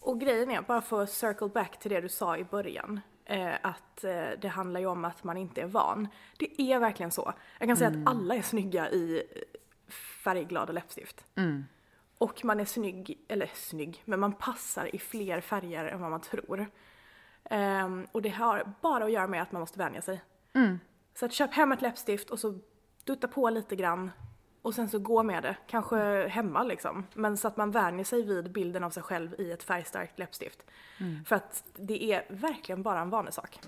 [0.00, 3.54] och grejen är, bara för att circle back till det du sa i början, eh,
[3.62, 6.08] att eh, det handlar ju om att man inte är van.
[6.38, 7.32] Det är verkligen så.
[7.58, 9.92] Jag kan säga att alla är snygga i eh,
[10.24, 11.24] färgglada läppstift.
[12.18, 16.20] Och man är snygg, eller snygg, men man passar i fler färger än vad man
[16.20, 16.70] tror.
[17.44, 20.22] Ehm, och det har bara att göra med att man måste vänja sig.
[21.14, 22.58] Så att köp hem ett läppstift och så
[23.04, 24.10] dutta på lite grann
[24.62, 27.06] och sen så gå med det, kanske hemma liksom.
[27.14, 30.62] Men så att man vänjer sig vid bilden av sig själv i ett färgstarkt läppstift.
[31.26, 33.60] För att det är verkligen bara en vanesak.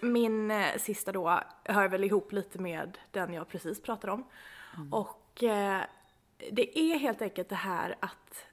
[0.00, 4.24] Min eh, sista då hör väl ihop lite med den jag precis pratade om.
[4.90, 5.82] Och eh,
[6.50, 8.47] det är helt enkelt det här att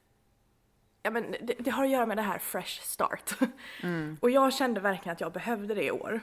[1.05, 3.37] Ja, men det, det har att göra med det här fresh start.
[4.19, 6.21] Och jag kände verkligen att jag behövde det i år.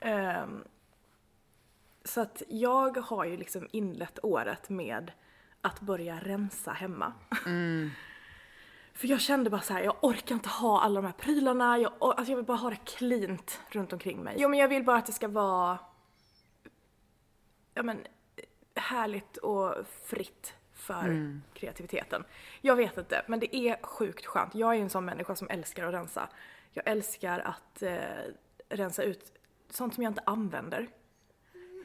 [0.00, 0.64] Ehm,
[2.04, 5.12] så att jag har ju liksom inlett året med
[5.60, 7.12] att börja rensa hemma.
[8.94, 11.92] För jag kände bara så här, jag orkar inte ha alla de här prylarna, jag,
[12.00, 14.34] alltså jag vill bara ha det cleant runt omkring mig.
[14.38, 15.78] Jo men jag vill bara att det ska vara
[17.74, 17.98] ja, men,
[18.74, 22.24] härligt och fritt för kreativiteten.
[22.60, 24.54] Jag vet inte, men det är sjukt skönt.
[24.54, 26.28] Jag är ju en sån människa som älskar att rensa.
[26.72, 27.98] Jag älskar att eh,
[28.68, 29.32] rensa ut
[29.70, 30.88] sånt som jag inte använder.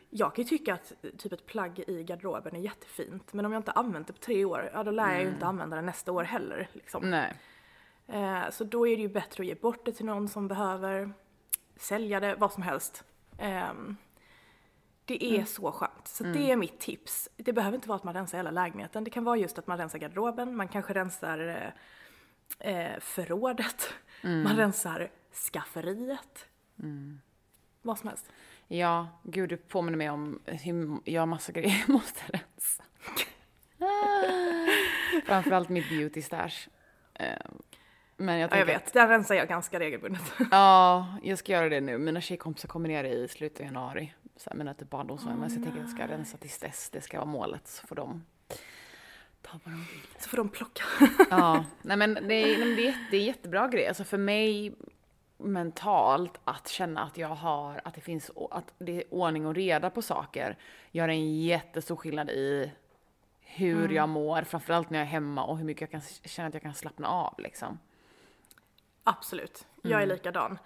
[0.10, 3.52] Jag kan ju tycka att eh, typ ett plagg i garderoben är jättefint, men om
[3.52, 5.82] jag inte använt det på tre år, ja då lär jag ju inte använda det
[5.82, 6.70] nästa år heller.
[6.74, 7.10] Liksom.
[7.10, 7.34] Nej.
[8.08, 11.12] Eh, så då är det ju bättre att ge bort det till någon som behöver,
[11.76, 13.04] sälja det, vad som helst.
[13.38, 13.98] Ehm,
[15.10, 16.08] det är så skönt.
[16.08, 17.30] Så det är mitt tips.
[17.38, 19.04] Det behöver inte vara att man rensar hela lägenheten.
[19.04, 21.48] Det kan vara just att man rensar garderoben, man kanske rensar
[22.60, 25.12] eh, eh, förrådet, man rensar
[25.52, 26.48] skafferiet.
[27.82, 28.26] Vad som helst.
[28.68, 32.84] Ja, gud du påminner mig om hur jag har massa grejer jag måste rensa.
[35.26, 36.68] Framförallt mitt beauty stash.
[37.14, 37.28] Eh,
[38.18, 40.22] Men jag Ja, jag vet, den rensar jag ganska regelbundet.
[40.52, 41.98] Ja, jag ska göra det nu.
[41.98, 44.14] Mina tjejkompisar kommer ner i slutet av januari.
[44.40, 45.50] Så här, mina typ barndomsvänner.
[45.50, 46.90] så jag tänker att jag ska rensa tills dess.
[46.90, 47.68] Det ska vara målet.
[47.68, 48.26] Så får de
[49.42, 50.02] ta vad de vill.
[50.20, 50.84] Så får de plocka.
[51.30, 53.88] Ja, nej men det är, det är, det är en jättebra grej.
[53.88, 54.76] Alltså för mig
[55.38, 59.90] mentalt att känna att jag har, att det finns, att det är ordning och reda
[59.90, 60.58] på saker
[60.92, 62.72] gör en jättestor skillnad i
[63.42, 66.54] hur jag mår, framförallt när jag är hemma och hur mycket jag kan känna att
[66.54, 67.80] jag kan slappna av liksom.
[69.04, 70.60] Absolut, jag är likadan.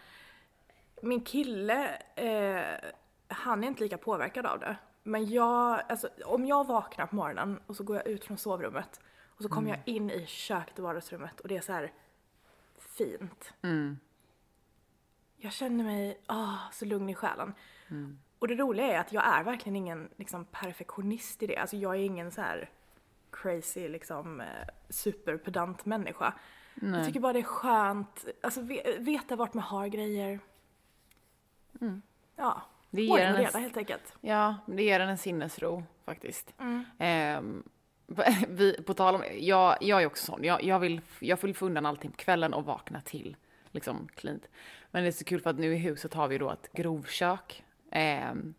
[1.01, 2.89] Min kille, eh,
[3.33, 4.75] han är inte lika påverkad av det.
[5.03, 9.01] Men jag, alltså om jag vaknar på morgonen och så går jag ut från sovrummet
[9.27, 11.91] och så kommer jag in i köket och vardagsrummet och det är så här
[12.77, 13.53] fint.
[15.37, 17.53] Jag känner mig ah, så lugn i själen.
[18.39, 21.57] Och det roliga är att jag är verkligen ingen liksom, perfektionist i det.
[21.57, 22.69] Alltså jag är ingen så här
[23.31, 24.47] crazy liksom eh,
[24.89, 26.33] superpedant människa.
[26.95, 30.39] Jag tycker bara det är skönt, alltså ve- veta vart man har grejer.
[32.35, 32.61] Ja,
[32.95, 34.13] Det ger ordning en och reda helt enkelt.
[34.21, 36.53] Ja, det ger en en sinnesro faktiskt.
[36.59, 36.85] Mm.
[36.99, 37.63] Ehm,
[38.47, 41.65] vi, på tal om, jag, jag är också sån, jag, jag, vill, jag vill få
[41.65, 43.35] undan allting på kvällen och vakna till
[43.71, 44.47] liksom cleant.
[44.91, 47.63] Men det är så kul för att nu i huset har vi då ett grovkök.
[47.91, 48.53] Ehm,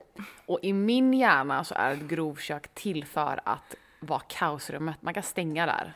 [0.46, 5.02] och i min hjärna så är ett grovkök till för att vara kaosrummet.
[5.02, 5.92] Man kan stänga där.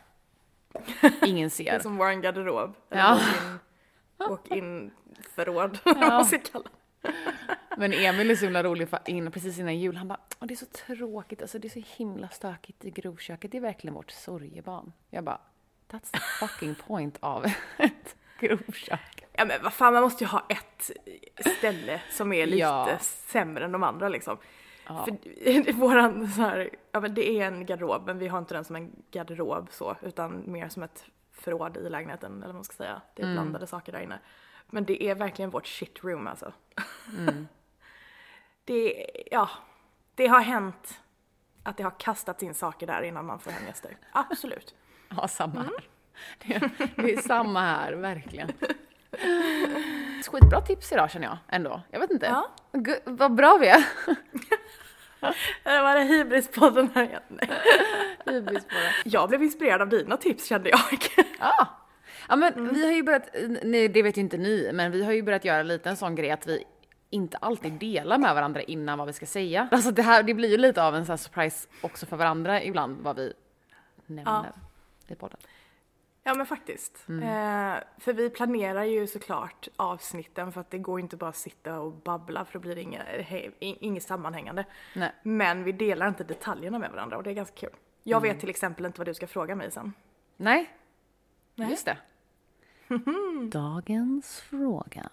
[1.26, 1.78] Ingen Det är ser.
[1.78, 2.74] som vår garderob.
[2.88, 3.18] Ja.
[4.18, 4.90] walk-in- Walk-in
[5.34, 6.70] förråd, vad man ska kalla det.
[7.76, 9.96] Men Emil är så himla rolig för in, precis innan jul.
[9.96, 13.50] Han bara, Åh, det är så tråkigt, alltså det är så himla stökigt i grovköket.
[13.52, 14.92] Det är verkligen vårt sorgebarn.
[15.10, 15.40] Jag bara,
[15.90, 17.44] that's the fucking point av
[17.78, 19.24] ett grovkök.
[19.32, 20.90] Ja men vad fan, man måste ju ha ett
[21.58, 22.98] ställe som är lite Ja.
[23.00, 24.38] sämre än de andra liksom.
[24.86, 28.64] För våran så här, ja men det är en garderob men vi har inte den
[28.64, 32.74] som en garderob så utan mer som ett förråd i lägenheten eller vad man ska
[32.76, 33.02] säga.
[33.14, 33.36] Det är Mm.
[33.36, 34.18] blandade saker där inne.
[34.70, 36.52] Men det är verkligen vårt shit room alltså.
[37.18, 37.48] Mm.
[38.64, 39.50] det, ja,
[40.14, 41.00] det har hänt
[41.62, 43.96] att det har kastats in saker där innan man får hem gäster.
[44.12, 44.74] Absolut.
[45.16, 45.72] Ja, samma här.
[46.38, 46.70] Det, är-
[47.02, 48.52] det är samma här, verkligen.
[50.30, 51.82] skitbra tips idag känner jag ändå.
[51.90, 52.26] Jag vet inte.
[52.26, 52.48] Ja.
[52.72, 53.84] Gu- vad bra vi är.
[55.64, 57.22] Det var det hybrispodden här igen.
[57.28, 57.50] Nej.
[58.26, 58.92] Hybris på det.
[59.04, 60.80] Jag blev inspirerad av dina tips kände jag.
[61.38, 61.66] Ja.
[62.28, 63.28] Ja men vi har ju börjat,
[63.62, 66.14] nej, det vet ju inte ni, men vi har ju börjat göra lite en sån
[66.14, 66.64] grej att vi
[67.10, 69.68] inte alltid delar med varandra innan vad vi ska säga.
[69.70, 72.62] Alltså det här, det blir ju lite av en sån här surprise också för varandra
[72.62, 73.32] ibland vad vi
[74.06, 74.52] nämner
[75.08, 75.38] i podden.
[76.22, 77.04] Ja men faktiskt.
[77.08, 81.80] Eh, för vi planerar ju såklart avsnitten för att det går inte bara att sitta
[81.80, 84.64] och babbla för då blir det inga, he, in- inget sammanhängande.
[84.94, 85.12] Nej.
[85.22, 87.70] Men vi delar inte detaljerna med varandra och det är ganska kul.
[88.02, 89.92] Jag vet till exempel inte vad du ska fråga mig sen.
[90.36, 90.70] Nej,
[91.54, 91.70] Nej.
[91.70, 91.96] just det.
[93.50, 95.10] Dagens fråga.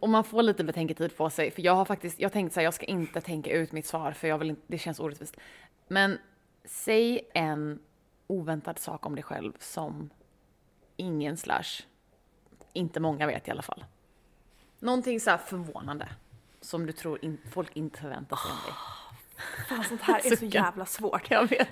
[0.00, 2.64] Och man får lite betänketid på sig, för jag har faktiskt, jag tänkte så här,
[2.64, 5.36] jag ska inte tänka ut mitt svar för jag vill inte, det känns orättvist.
[5.88, 6.18] Men
[6.64, 7.78] säg en
[8.26, 10.10] oväntad sak om dig själv som
[10.96, 11.82] ingen slash
[12.72, 13.84] inte många vet i alla fall.
[14.78, 16.08] Någonting så här förvånande
[16.60, 18.74] som du tror in, folk inte förväntar sig om dig.
[19.68, 21.30] Fan sånt här är så jävla svårt.
[21.30, 21.68] Jag vet.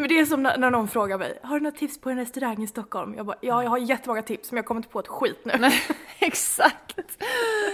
[0.00, 2.16] Men det är som när, när någon frågar mig, har du några tips på en
[2.16, 3.14] restaurang i Stockholm?
[3.16, 5.52] Jag bara, ja jag har jättemånga tips men jag kommer inte på ett skit nu.
[5.58, 5.82] Nej,
[6.18, 6.98] exakt.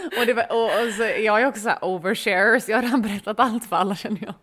[0.05, 3.03] Och, var, och, och så, jag är också så här overshare, så jag har redan
[3.03, 4.35] berättat allt för alla känner jag.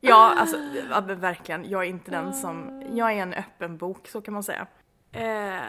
[0.00, 0.56] Ja, alltså
[0.90, 1.70] ja, verkligen.
[1.70, 4.66] Jag är inte den som, jag är en öppen bok så kan man säga.
[5.12, 5.62] Eh,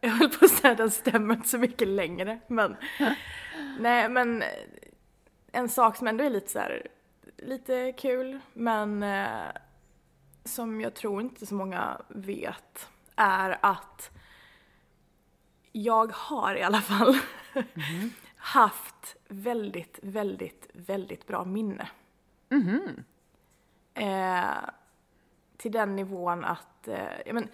[0.00, 2.76] jag höll på att säga den stämmer inte så mycket längre men
[3.80, 4.42] nej men
[5.52, 6.86] en sak som ändå är lite så här,
[7.36, 9.28] lite kul men eh,
[10.48, 14.10] som jag tror inte så många vet är att
[15.72, 17.18] jag har i alla fall
[18.36, 21.88] haft väldigt, väldigt, väldigt bra minne.
[23.94, 24.70] Eh,
[25.56, 27.48] till den nivån att, eh, ja men,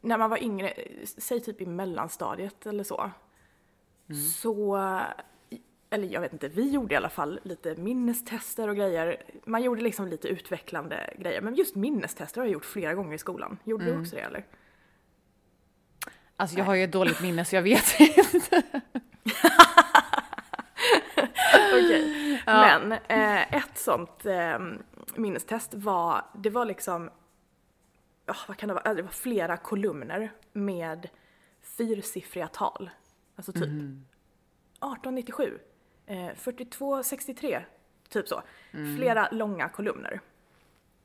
[0.00, 0.74] när man var yngre,
[1.04, 3.10] säg typ i mellanstadiet eller så,
[4.40, 4.76] så,
[5.90, 9.22] eller jag vet inte, vi gjorde i alla fall lite minnestester och grejer.
[9.44, 13.18] Man gjorde liksom lite utvecklande grejer, men just minnestester har jag gjort flera gånger i
[13.18, 13.58] skolan.
[13.64, 14.44] Gjorde du också det eller?
[16.36, 18.00] Alltså jag har ju ett dåligt minne så jag vet
[18.34, 18.62] inte.
[21.72, 22.42] Okej.
[22.46, 24.58] Men eh, ett sånt eh,
[25.14, 27.10] minnestest var, det var liksom,
[28.26, 31.08] ja vad kan det vara, det var flera kolumner med
[31.62, 32.90] fyrsiffriga tal.
[33.36, 35.58] Alltså typ 1897,
[36.10, 37.62] eh, 4263,
[38.08, 38.42] typ så.
[38.96, 40.20] Flera långa kolumner.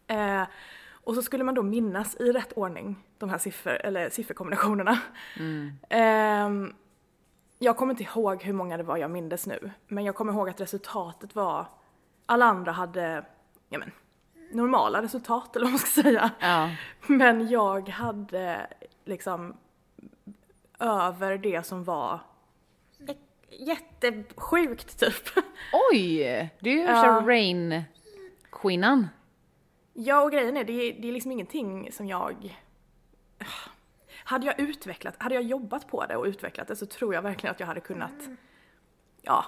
[0.08, 0.44] Eh,
[0.92, 5.00] och så skulle man då minnas i rätt ordning de här siffror, eller sifferkombinationerna.
[5.90, 6.74] Ehm,
[7.60, 10.50] jag kommer inte ihåg hur många det var jag mindes nu, men jag kommer ihåg
[10.50, 11.68] att resultatet var,
[12.26, 13.26] alla andra hade,
[13.70, 13.92] ja men,
[14.52, 16.32] normala resultat eller vad man ska säga.
[16.40, 16.70] Ja.
[17.08, 18.68] Men jag hade
[19.06, 19.58] liksom
[20.80, 22.20] över det som var
[23.50, 25.46] jättesjukt typ.
[25.92, 26.50] Oj!
[26.60, 27.06] Du är ju Ja.
[27.06, 27.24] ja.
[27.28, 27.84] rain
[28.52, 29.08] kvinnan.
[29.94, 32.58] Ja och grejen är, det är, det är liksom ingenting som jag...
[34.24, 37.52] Hade jag utvecklat, hade jag jobbat på det och utvecklat det så tror jag verkligen
[37.52, 38.30] att jag hade kunnat,
[39.22, 39.46] ja,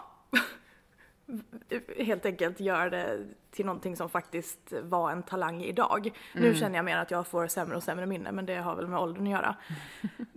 [1.97, 3.19] helt enkelt göra det
[3.51, 6.11] till någonting som faktiskt var en talang idag.
[6.33, 8.87] Nu känner jag mer att jag får sämre och sämre minne, men det har väl
[8.87, 9.55] med åldern att göra.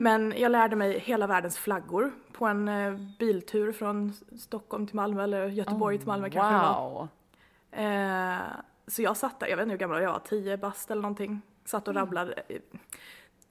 [0.01, 5.25] Men jag lärde mig hela världens flaggor på en eh, biltur från Stockholm till Malmö,
[5.25, 6.91] eller Göteborg till Malmö kanske det var.
[6.91, 7.09] Wow.
[7.73, 8.39] Eh,
[8.87, 11.41] så jag satt där, jag vet inte hur gammal jag var, 10 bast eller någonting.
[11.65, 12.33] Satt och rabblade.
[12.49, 12.61] eh,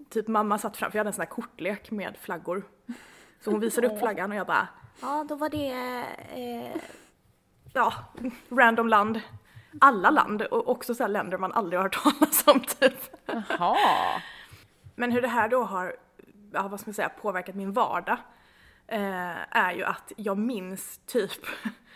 [0.09, 2.63] Typ mamma satt framför, jag hade en sån här kortlek med flaggor.
[3.41, 4.67] Så hon visade upp flaggan och jag bara,
[5.01, 5.71] ja då var det,
[6.35, 6.81] eh,
[7.73, 7.93] ja,
[8.49, 9.21] random land.
[9.81, 13.15] Alla land och också så här länder man aldrig har hört talas om typ.
[13.25, 14.21] Jaha.
[14.95, 15.95] Men hur det här då har,
[16.51, 18.17] ja, vad ska man säga, påverkat min vardag
[18.88, 21.45] eh, är ju att jag minns typ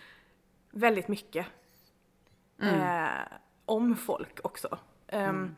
[0.72, 1.46] väldigt mycket
[2.62, 3.08] eh,
[3.66, 4.78] om folk också.
[5.08, 5.56] Ehm,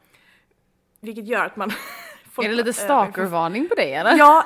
[0.99, 1.71] Vilket gör att man...
[2.37, 4.17] Är det lite eh, stalkervarning på dig eller?
[4.17, 4.45] Ja,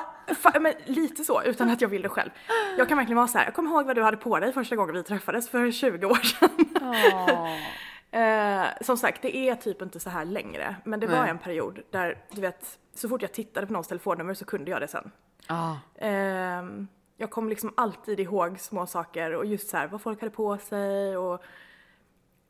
[0.60, 2.30] men lite så utan att jag vill det själv.
[2.78, 3.44] Jag kan verkligen vara så här.
[3.44, 6.14] jag kommer ihåg vad du hade på dig första gången vi träffades för 20 år
[6.14, 6.50] sedan.
[6.80, 7.56] Åh.
[8.12, 10.76] Eh, som sagt, det är typ inte så här längre.
[10.84, 11.30] Men det var Nej.
[11.30, 14.80] en period där, du vet, så fort jag tittade på någons telefonnummer så kunde jag
[14.80, 15.10] det sen.
[15.48, 15.80] Ja.
[15.98, 20.30] Ehm, jag kom liksom alltid ihåg små saker och just så här vad folk hade
[20.30, 21.42] på sig och,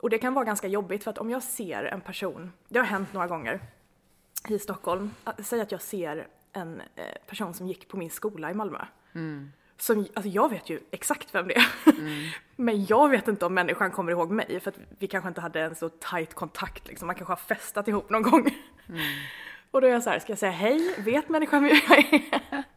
[0.01, 2.87] och det kan vara ganska jobbigt för att om jag ser en person, det har
[2.87, 3.61] hänt några gånger
[4.49, 8.55] i Stockholm, säg att jag ser en eh, person som gick på min skola i
[8.55, 8.85] Malmö.
[9.79, 11.67] Som, alltså jag vet ju exakt vem det är.
[12.57, 15.61] Men jag vet inte om människan kommer ihåg mig för att vi kanske inte hade
[15.61, 17.07] en så tight kontakt liksom.
[17.07, 18.51] Man kanske har festat ihop någon gång.
[19.71, 20.95] Och då är jag så här, ska jag säga hej?
[20.99, 22.65] Vet människan vem jag är?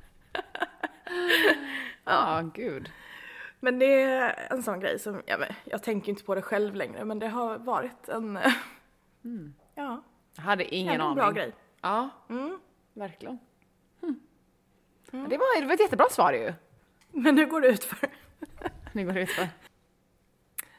[2.05, 2.91] Ja, gud.
[3.59, 7.05] Men det är en sån grej som, ja, jag tänker inte på det själv längre
[7.05, 8.39] men det har varit en,
[9.75, 10.03] ja,
[10.35, 11.15] Jag hade ingen en aning.
[11.15, 11.51] bra grej.
[11.81, 12.59] Ja, Mm.
[12.93, 13.39] verkligen.
[15.11, 16.53] Men Det, var, det var ett jättebra svar ju.
[17.11, 18.09] Men nu går det ut för
[18.91, 19.47] Nu går det ut för.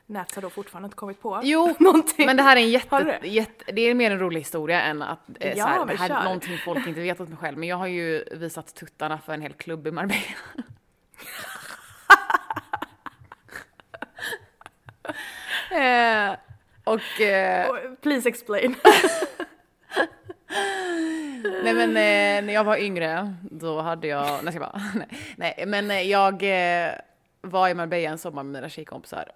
[0.06, 2.26] Nats har då fortfarande inte kommit på Jo, någonting.
[2.26, 3.28] men det här är en jätte, det?
[3.28, 5.96] jätte, det är mer en rolig historia än att eh, Ja, så här, men det
[6.02, 7.58] här är någonting folk inte vet om mig själv.
[7.58, 10.22] Men jag har ju visat tuttarna för en hel klubb i Marbella.
[16.32, 16.36] eh,
[16.84, 17.66] och eh,
[18.02, 18.74] Please explain.
[21.62, 25.64] nej men eh, när jag var yngre då hade jag, nej, jag bara, nej, nej
[25.66, 26.92] men eh, jag eh,
[27.40, 29.28] var i Marbella en sommar med mina tjejkompisar.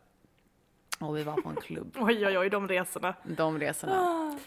[0.98, 1.96] Och vi var på en klubb.
[2.00, 3.14] oj oj oj, de resorna.
[3.22, 4.38] de resorna.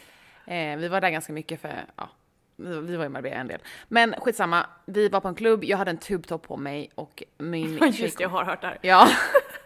[0.46, 2.08] Eh, vi var där ganska mycket för, ja,
[2.56, 3.60] vi var i Marbella en del.
[3.88, 7.62] Men skitsamma, vi var på en klubb, jag hade en tubtopp på mig och min
[7.68, 8.78] Just det, jag tjejkompis, har hört det här.
[8.82, 9.08] ja,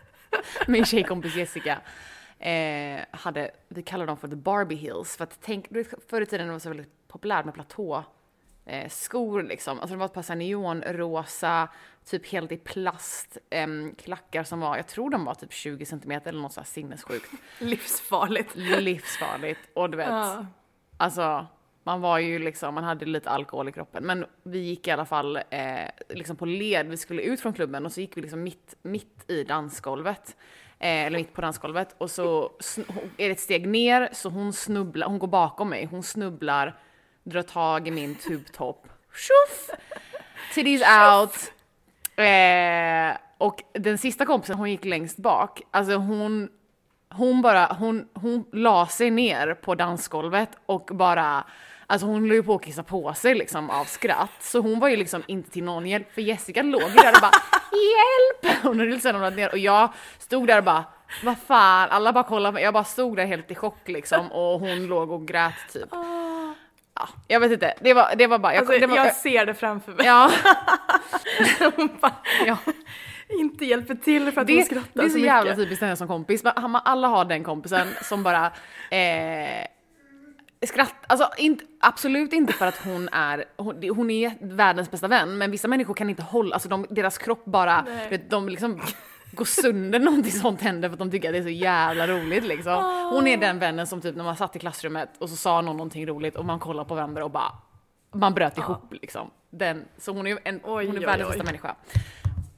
[0.66, 1.80] min tjejkompis Jessica
[2.38, 5.68] eh, hade, vi kallar dem för the Barbie Hills, för att tänk,
[6.08, 8.04] förr i tiden var det så väldigt populärt med platå
[8.66, 9.78] eh, skor liksom.
[9.80, 11.68] Alltså det var ett par så här neonrosa,
[12.04, 16.28] typ helt i plast, em, klackar som var, jag tror de var typ 20 centimeter
[16.30, 17.30] eller något så här sinnessjukt.
[17.58, 18.54] Livsfarligt.
[18.56, 19.60] Livsfarligt.
[19.74, 20.46] Och du vet, Ja.
[20.96, 21.46] alltså
[21.84, 24.04] man var ju liksom, man hade lite alkohol i kroppen.
[24.06, 27.86] Men vi gick i alla fall eh, liksom på led, vi skulle ut från klubben
[27.86, 30.36] och så gick vi liksom mitt, mitt i dansgolvet.
[30.78, 32.52] Eh, eller mitt på dansgolvet och så
[33.16, 36.78] är det ett steg ner så hon snubblar, hon går bakom mig, hon snubblar,
[37.26, 38.86] drar tag i min tubtopp.
[39.14, 39.70] Tjoff!
[40.54, 41.52] Titties out!
[42.18, 45.62] Eh, och den sista kompisen, hon gick längst bak.
[45.70, 46.48] Alltså hon,
[47.10, 51.44] hon bara, hon, hon la sig ner på dansgolvet och bara,
[51.86, 54.30] alltså hon höll ju på att kissa på sig liksom av skratt.
[54.40, 57.20] Så hon var ju liksom inte till någon hjälp, för Jessica låg ju där och
[57.20, 57.32] bara
[57.72, 58.62] hjälp!
[58.62, 60.84] Hon hade liksom ramlat ner och jag stod där och bara
[61.24, 62.62] vad fan, alla bara kollade mig.
[62.62, 65.88] Jag bara stod där helt i chock liksom och hon låg och grät typ.
[66.96, 69.46] Ja, jag vet inte, det var, det var bara, jag, Alltså, det var, jag ser
[69.46, 70.06] det framför mig.
[70.06, 70.30] ja,
[71.76, 72.14] Hon bara
[72.46, 72.56] ja.
[73.28, 75.64] inte hjälper till för att det, hon skrattar det är så, så jävla mycket.
[75.64, 76.42] typiskt henne som kompis.
[76.44, 78.46] Alla har den kompisen som bara
[78.90, 79.66] eh,
[80.66, 85.38] skratt, alltså inte, absolut inte för att hon är, hon, hon är världens bästa vän,
[85.38, 88.26] men vissa människor kan inte hålla, alltså de, deras kropp bara, Nej.
[88.30, 88.80] de liksom
[89.30, 92.44] går sönder någonting sånt händer för att de tycker att det är så jävla roligt
[92.44, 93.08] liksom.
[93.12, 95.76] Hon är den vännen som typ när man satt i klassrummet och så sa någon
[95.76, 97.52] någonting roligt och man kollar på varandra och bara,
[98.12, 99.30] man bröt ihop liksom.
[99.50, 101.76] Den, så hon är, en, Oj, hon är världens bästa människa.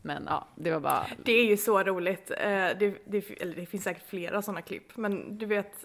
[0.02, 2.30] Men ja, det var bara Det är ju så roligt.
[2.30, 2.46] Eh,
[2.78, 5.84] Det, det, eller det finns säkert flera sådana klipp, men du vet,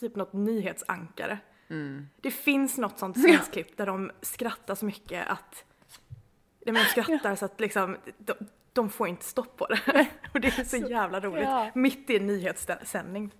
[0.00, 1.38] typ något nyhetsankare.
[1.70, 2.08] Mm.
[2.20, 5.64] Det finns något sånt svenskt klipp där de skrattar så mycket att
[6.66, 8.34] de skrattar så att liksom, de,
[8.72, 10.06] de får inte stopp på det.
[10.34, 11.42] Och det är så jävla roligt.
[11.44, 11.70] ja.
[11.74, 13.30] Mitt i en nyhetssändning.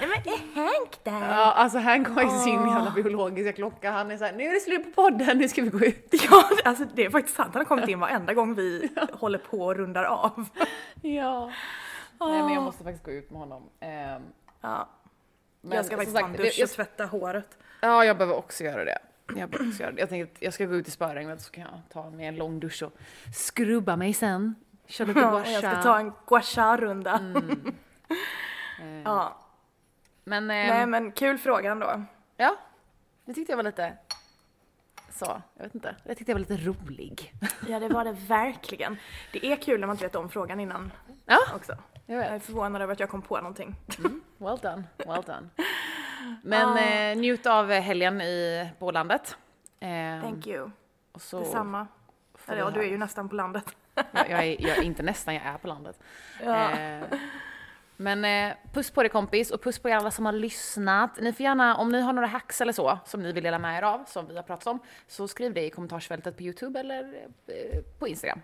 [0.00, 1.28] Nej men är Hank där?
[1.36, 3.90] Ja, alltså han har ju sin jävla biologiska klocka.
[3.90, 6.14] Han är såhär, nu är det slut på podden, nu ska vi gå ut.
[6.30, 7.50] Ja, alltså det är faktiskt sant.
[7.54, 10.48] Han har kommit in varenda gång vi håller på och rundar av.
[11.02, 11.52] Ja.
[12.20, 13.62] Nej men jag måste faktiskt gå ut med honom.
[13.80, 14.22] Ehm,
[14.60, 14.88] Ja,
[15.60, 17.58] men jag ska faktiskt sagt, ta en dusch och jag- tvätta håret.
[17.80, 18.98] Ja, jag behöver också göra det.
[19.36, 20.00] Jag behöver också göra det.
[20.00, 22.36] Jag tänkte att jag ska gå ut i spöregnet så kan jag ta mig en
[22.36, 22.92] lång dusch och
[23.34, 24.54] skrubba mig sen.
[24.88, 27.20] Köra lite Ja, gua och jag ska ta en gua sha-runda.
[28.80, 29.36] Eh, Ja,
[30.24, 32.02] Men, nej ehm, men kul fråga ändå.
[32.36, 32.56] ja,
[33.24, 33.96] det tyckte jag var lite
[35.10, 35.96] så, jag vet inte.
[36.04, 37.32] Jag tyckte jag var lite rolig.
[37.68, 38.96] Ja det var det verkligen.
[39.32, 40.92] Det är kul när man inte vet om frågan innan
[41.26, 41.76] Ja, också.
[42.06, 43.74] jag Jag är förvånad över att jag kom på någonting.
[44.38, 45.48] Well done, well done.
[46.42, 49.36] Men eh, njut av helgen i på landet.
[49.80, 50.70] Ehm, Thank you.
[51.12, 51.86] och så Detsamma.
[52.46, 53.76] Eller ja, du är ju nästan på landet.
[54.12, 56.00] Jag, jag, är, jag är inte nästan, jag är på landet.
[56.44, 56.70] Ja.
[56.70, 57.04] Eh,
[57.96, 61.20] men eh, puss på dig kompis och puss på er alla som har lyssnat.
[61.20, 63.78] Ni får gärna, om ni har några hacks eller så som ni vill dela med
[63.78, 67.28] er av, som vi har pratat om, så skriv det i kommentarsfältet på Youtube eller
[67.46, 68.40] eh, på Instagram.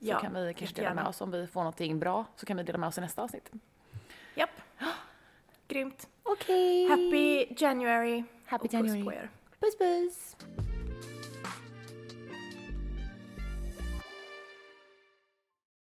[0.00, 0.94] Så Ja, kan vi kanske dela jättegärna.
[0.94, 3.22] med oss om vi får någonting bra, så kan vi dela med oss i nästa
[3.22, 3.50] avsnitt.
[4.34, 4.50] Japp.
[5.68, 6.08] Grymt.
[6.22, 6.88] Okej.
[6.88, 8.24] Happy January.
[8.46, 9.02] Happy och January.
[9.02, 9.30] Puss på er.
[9.60, 10.36] Puss puss.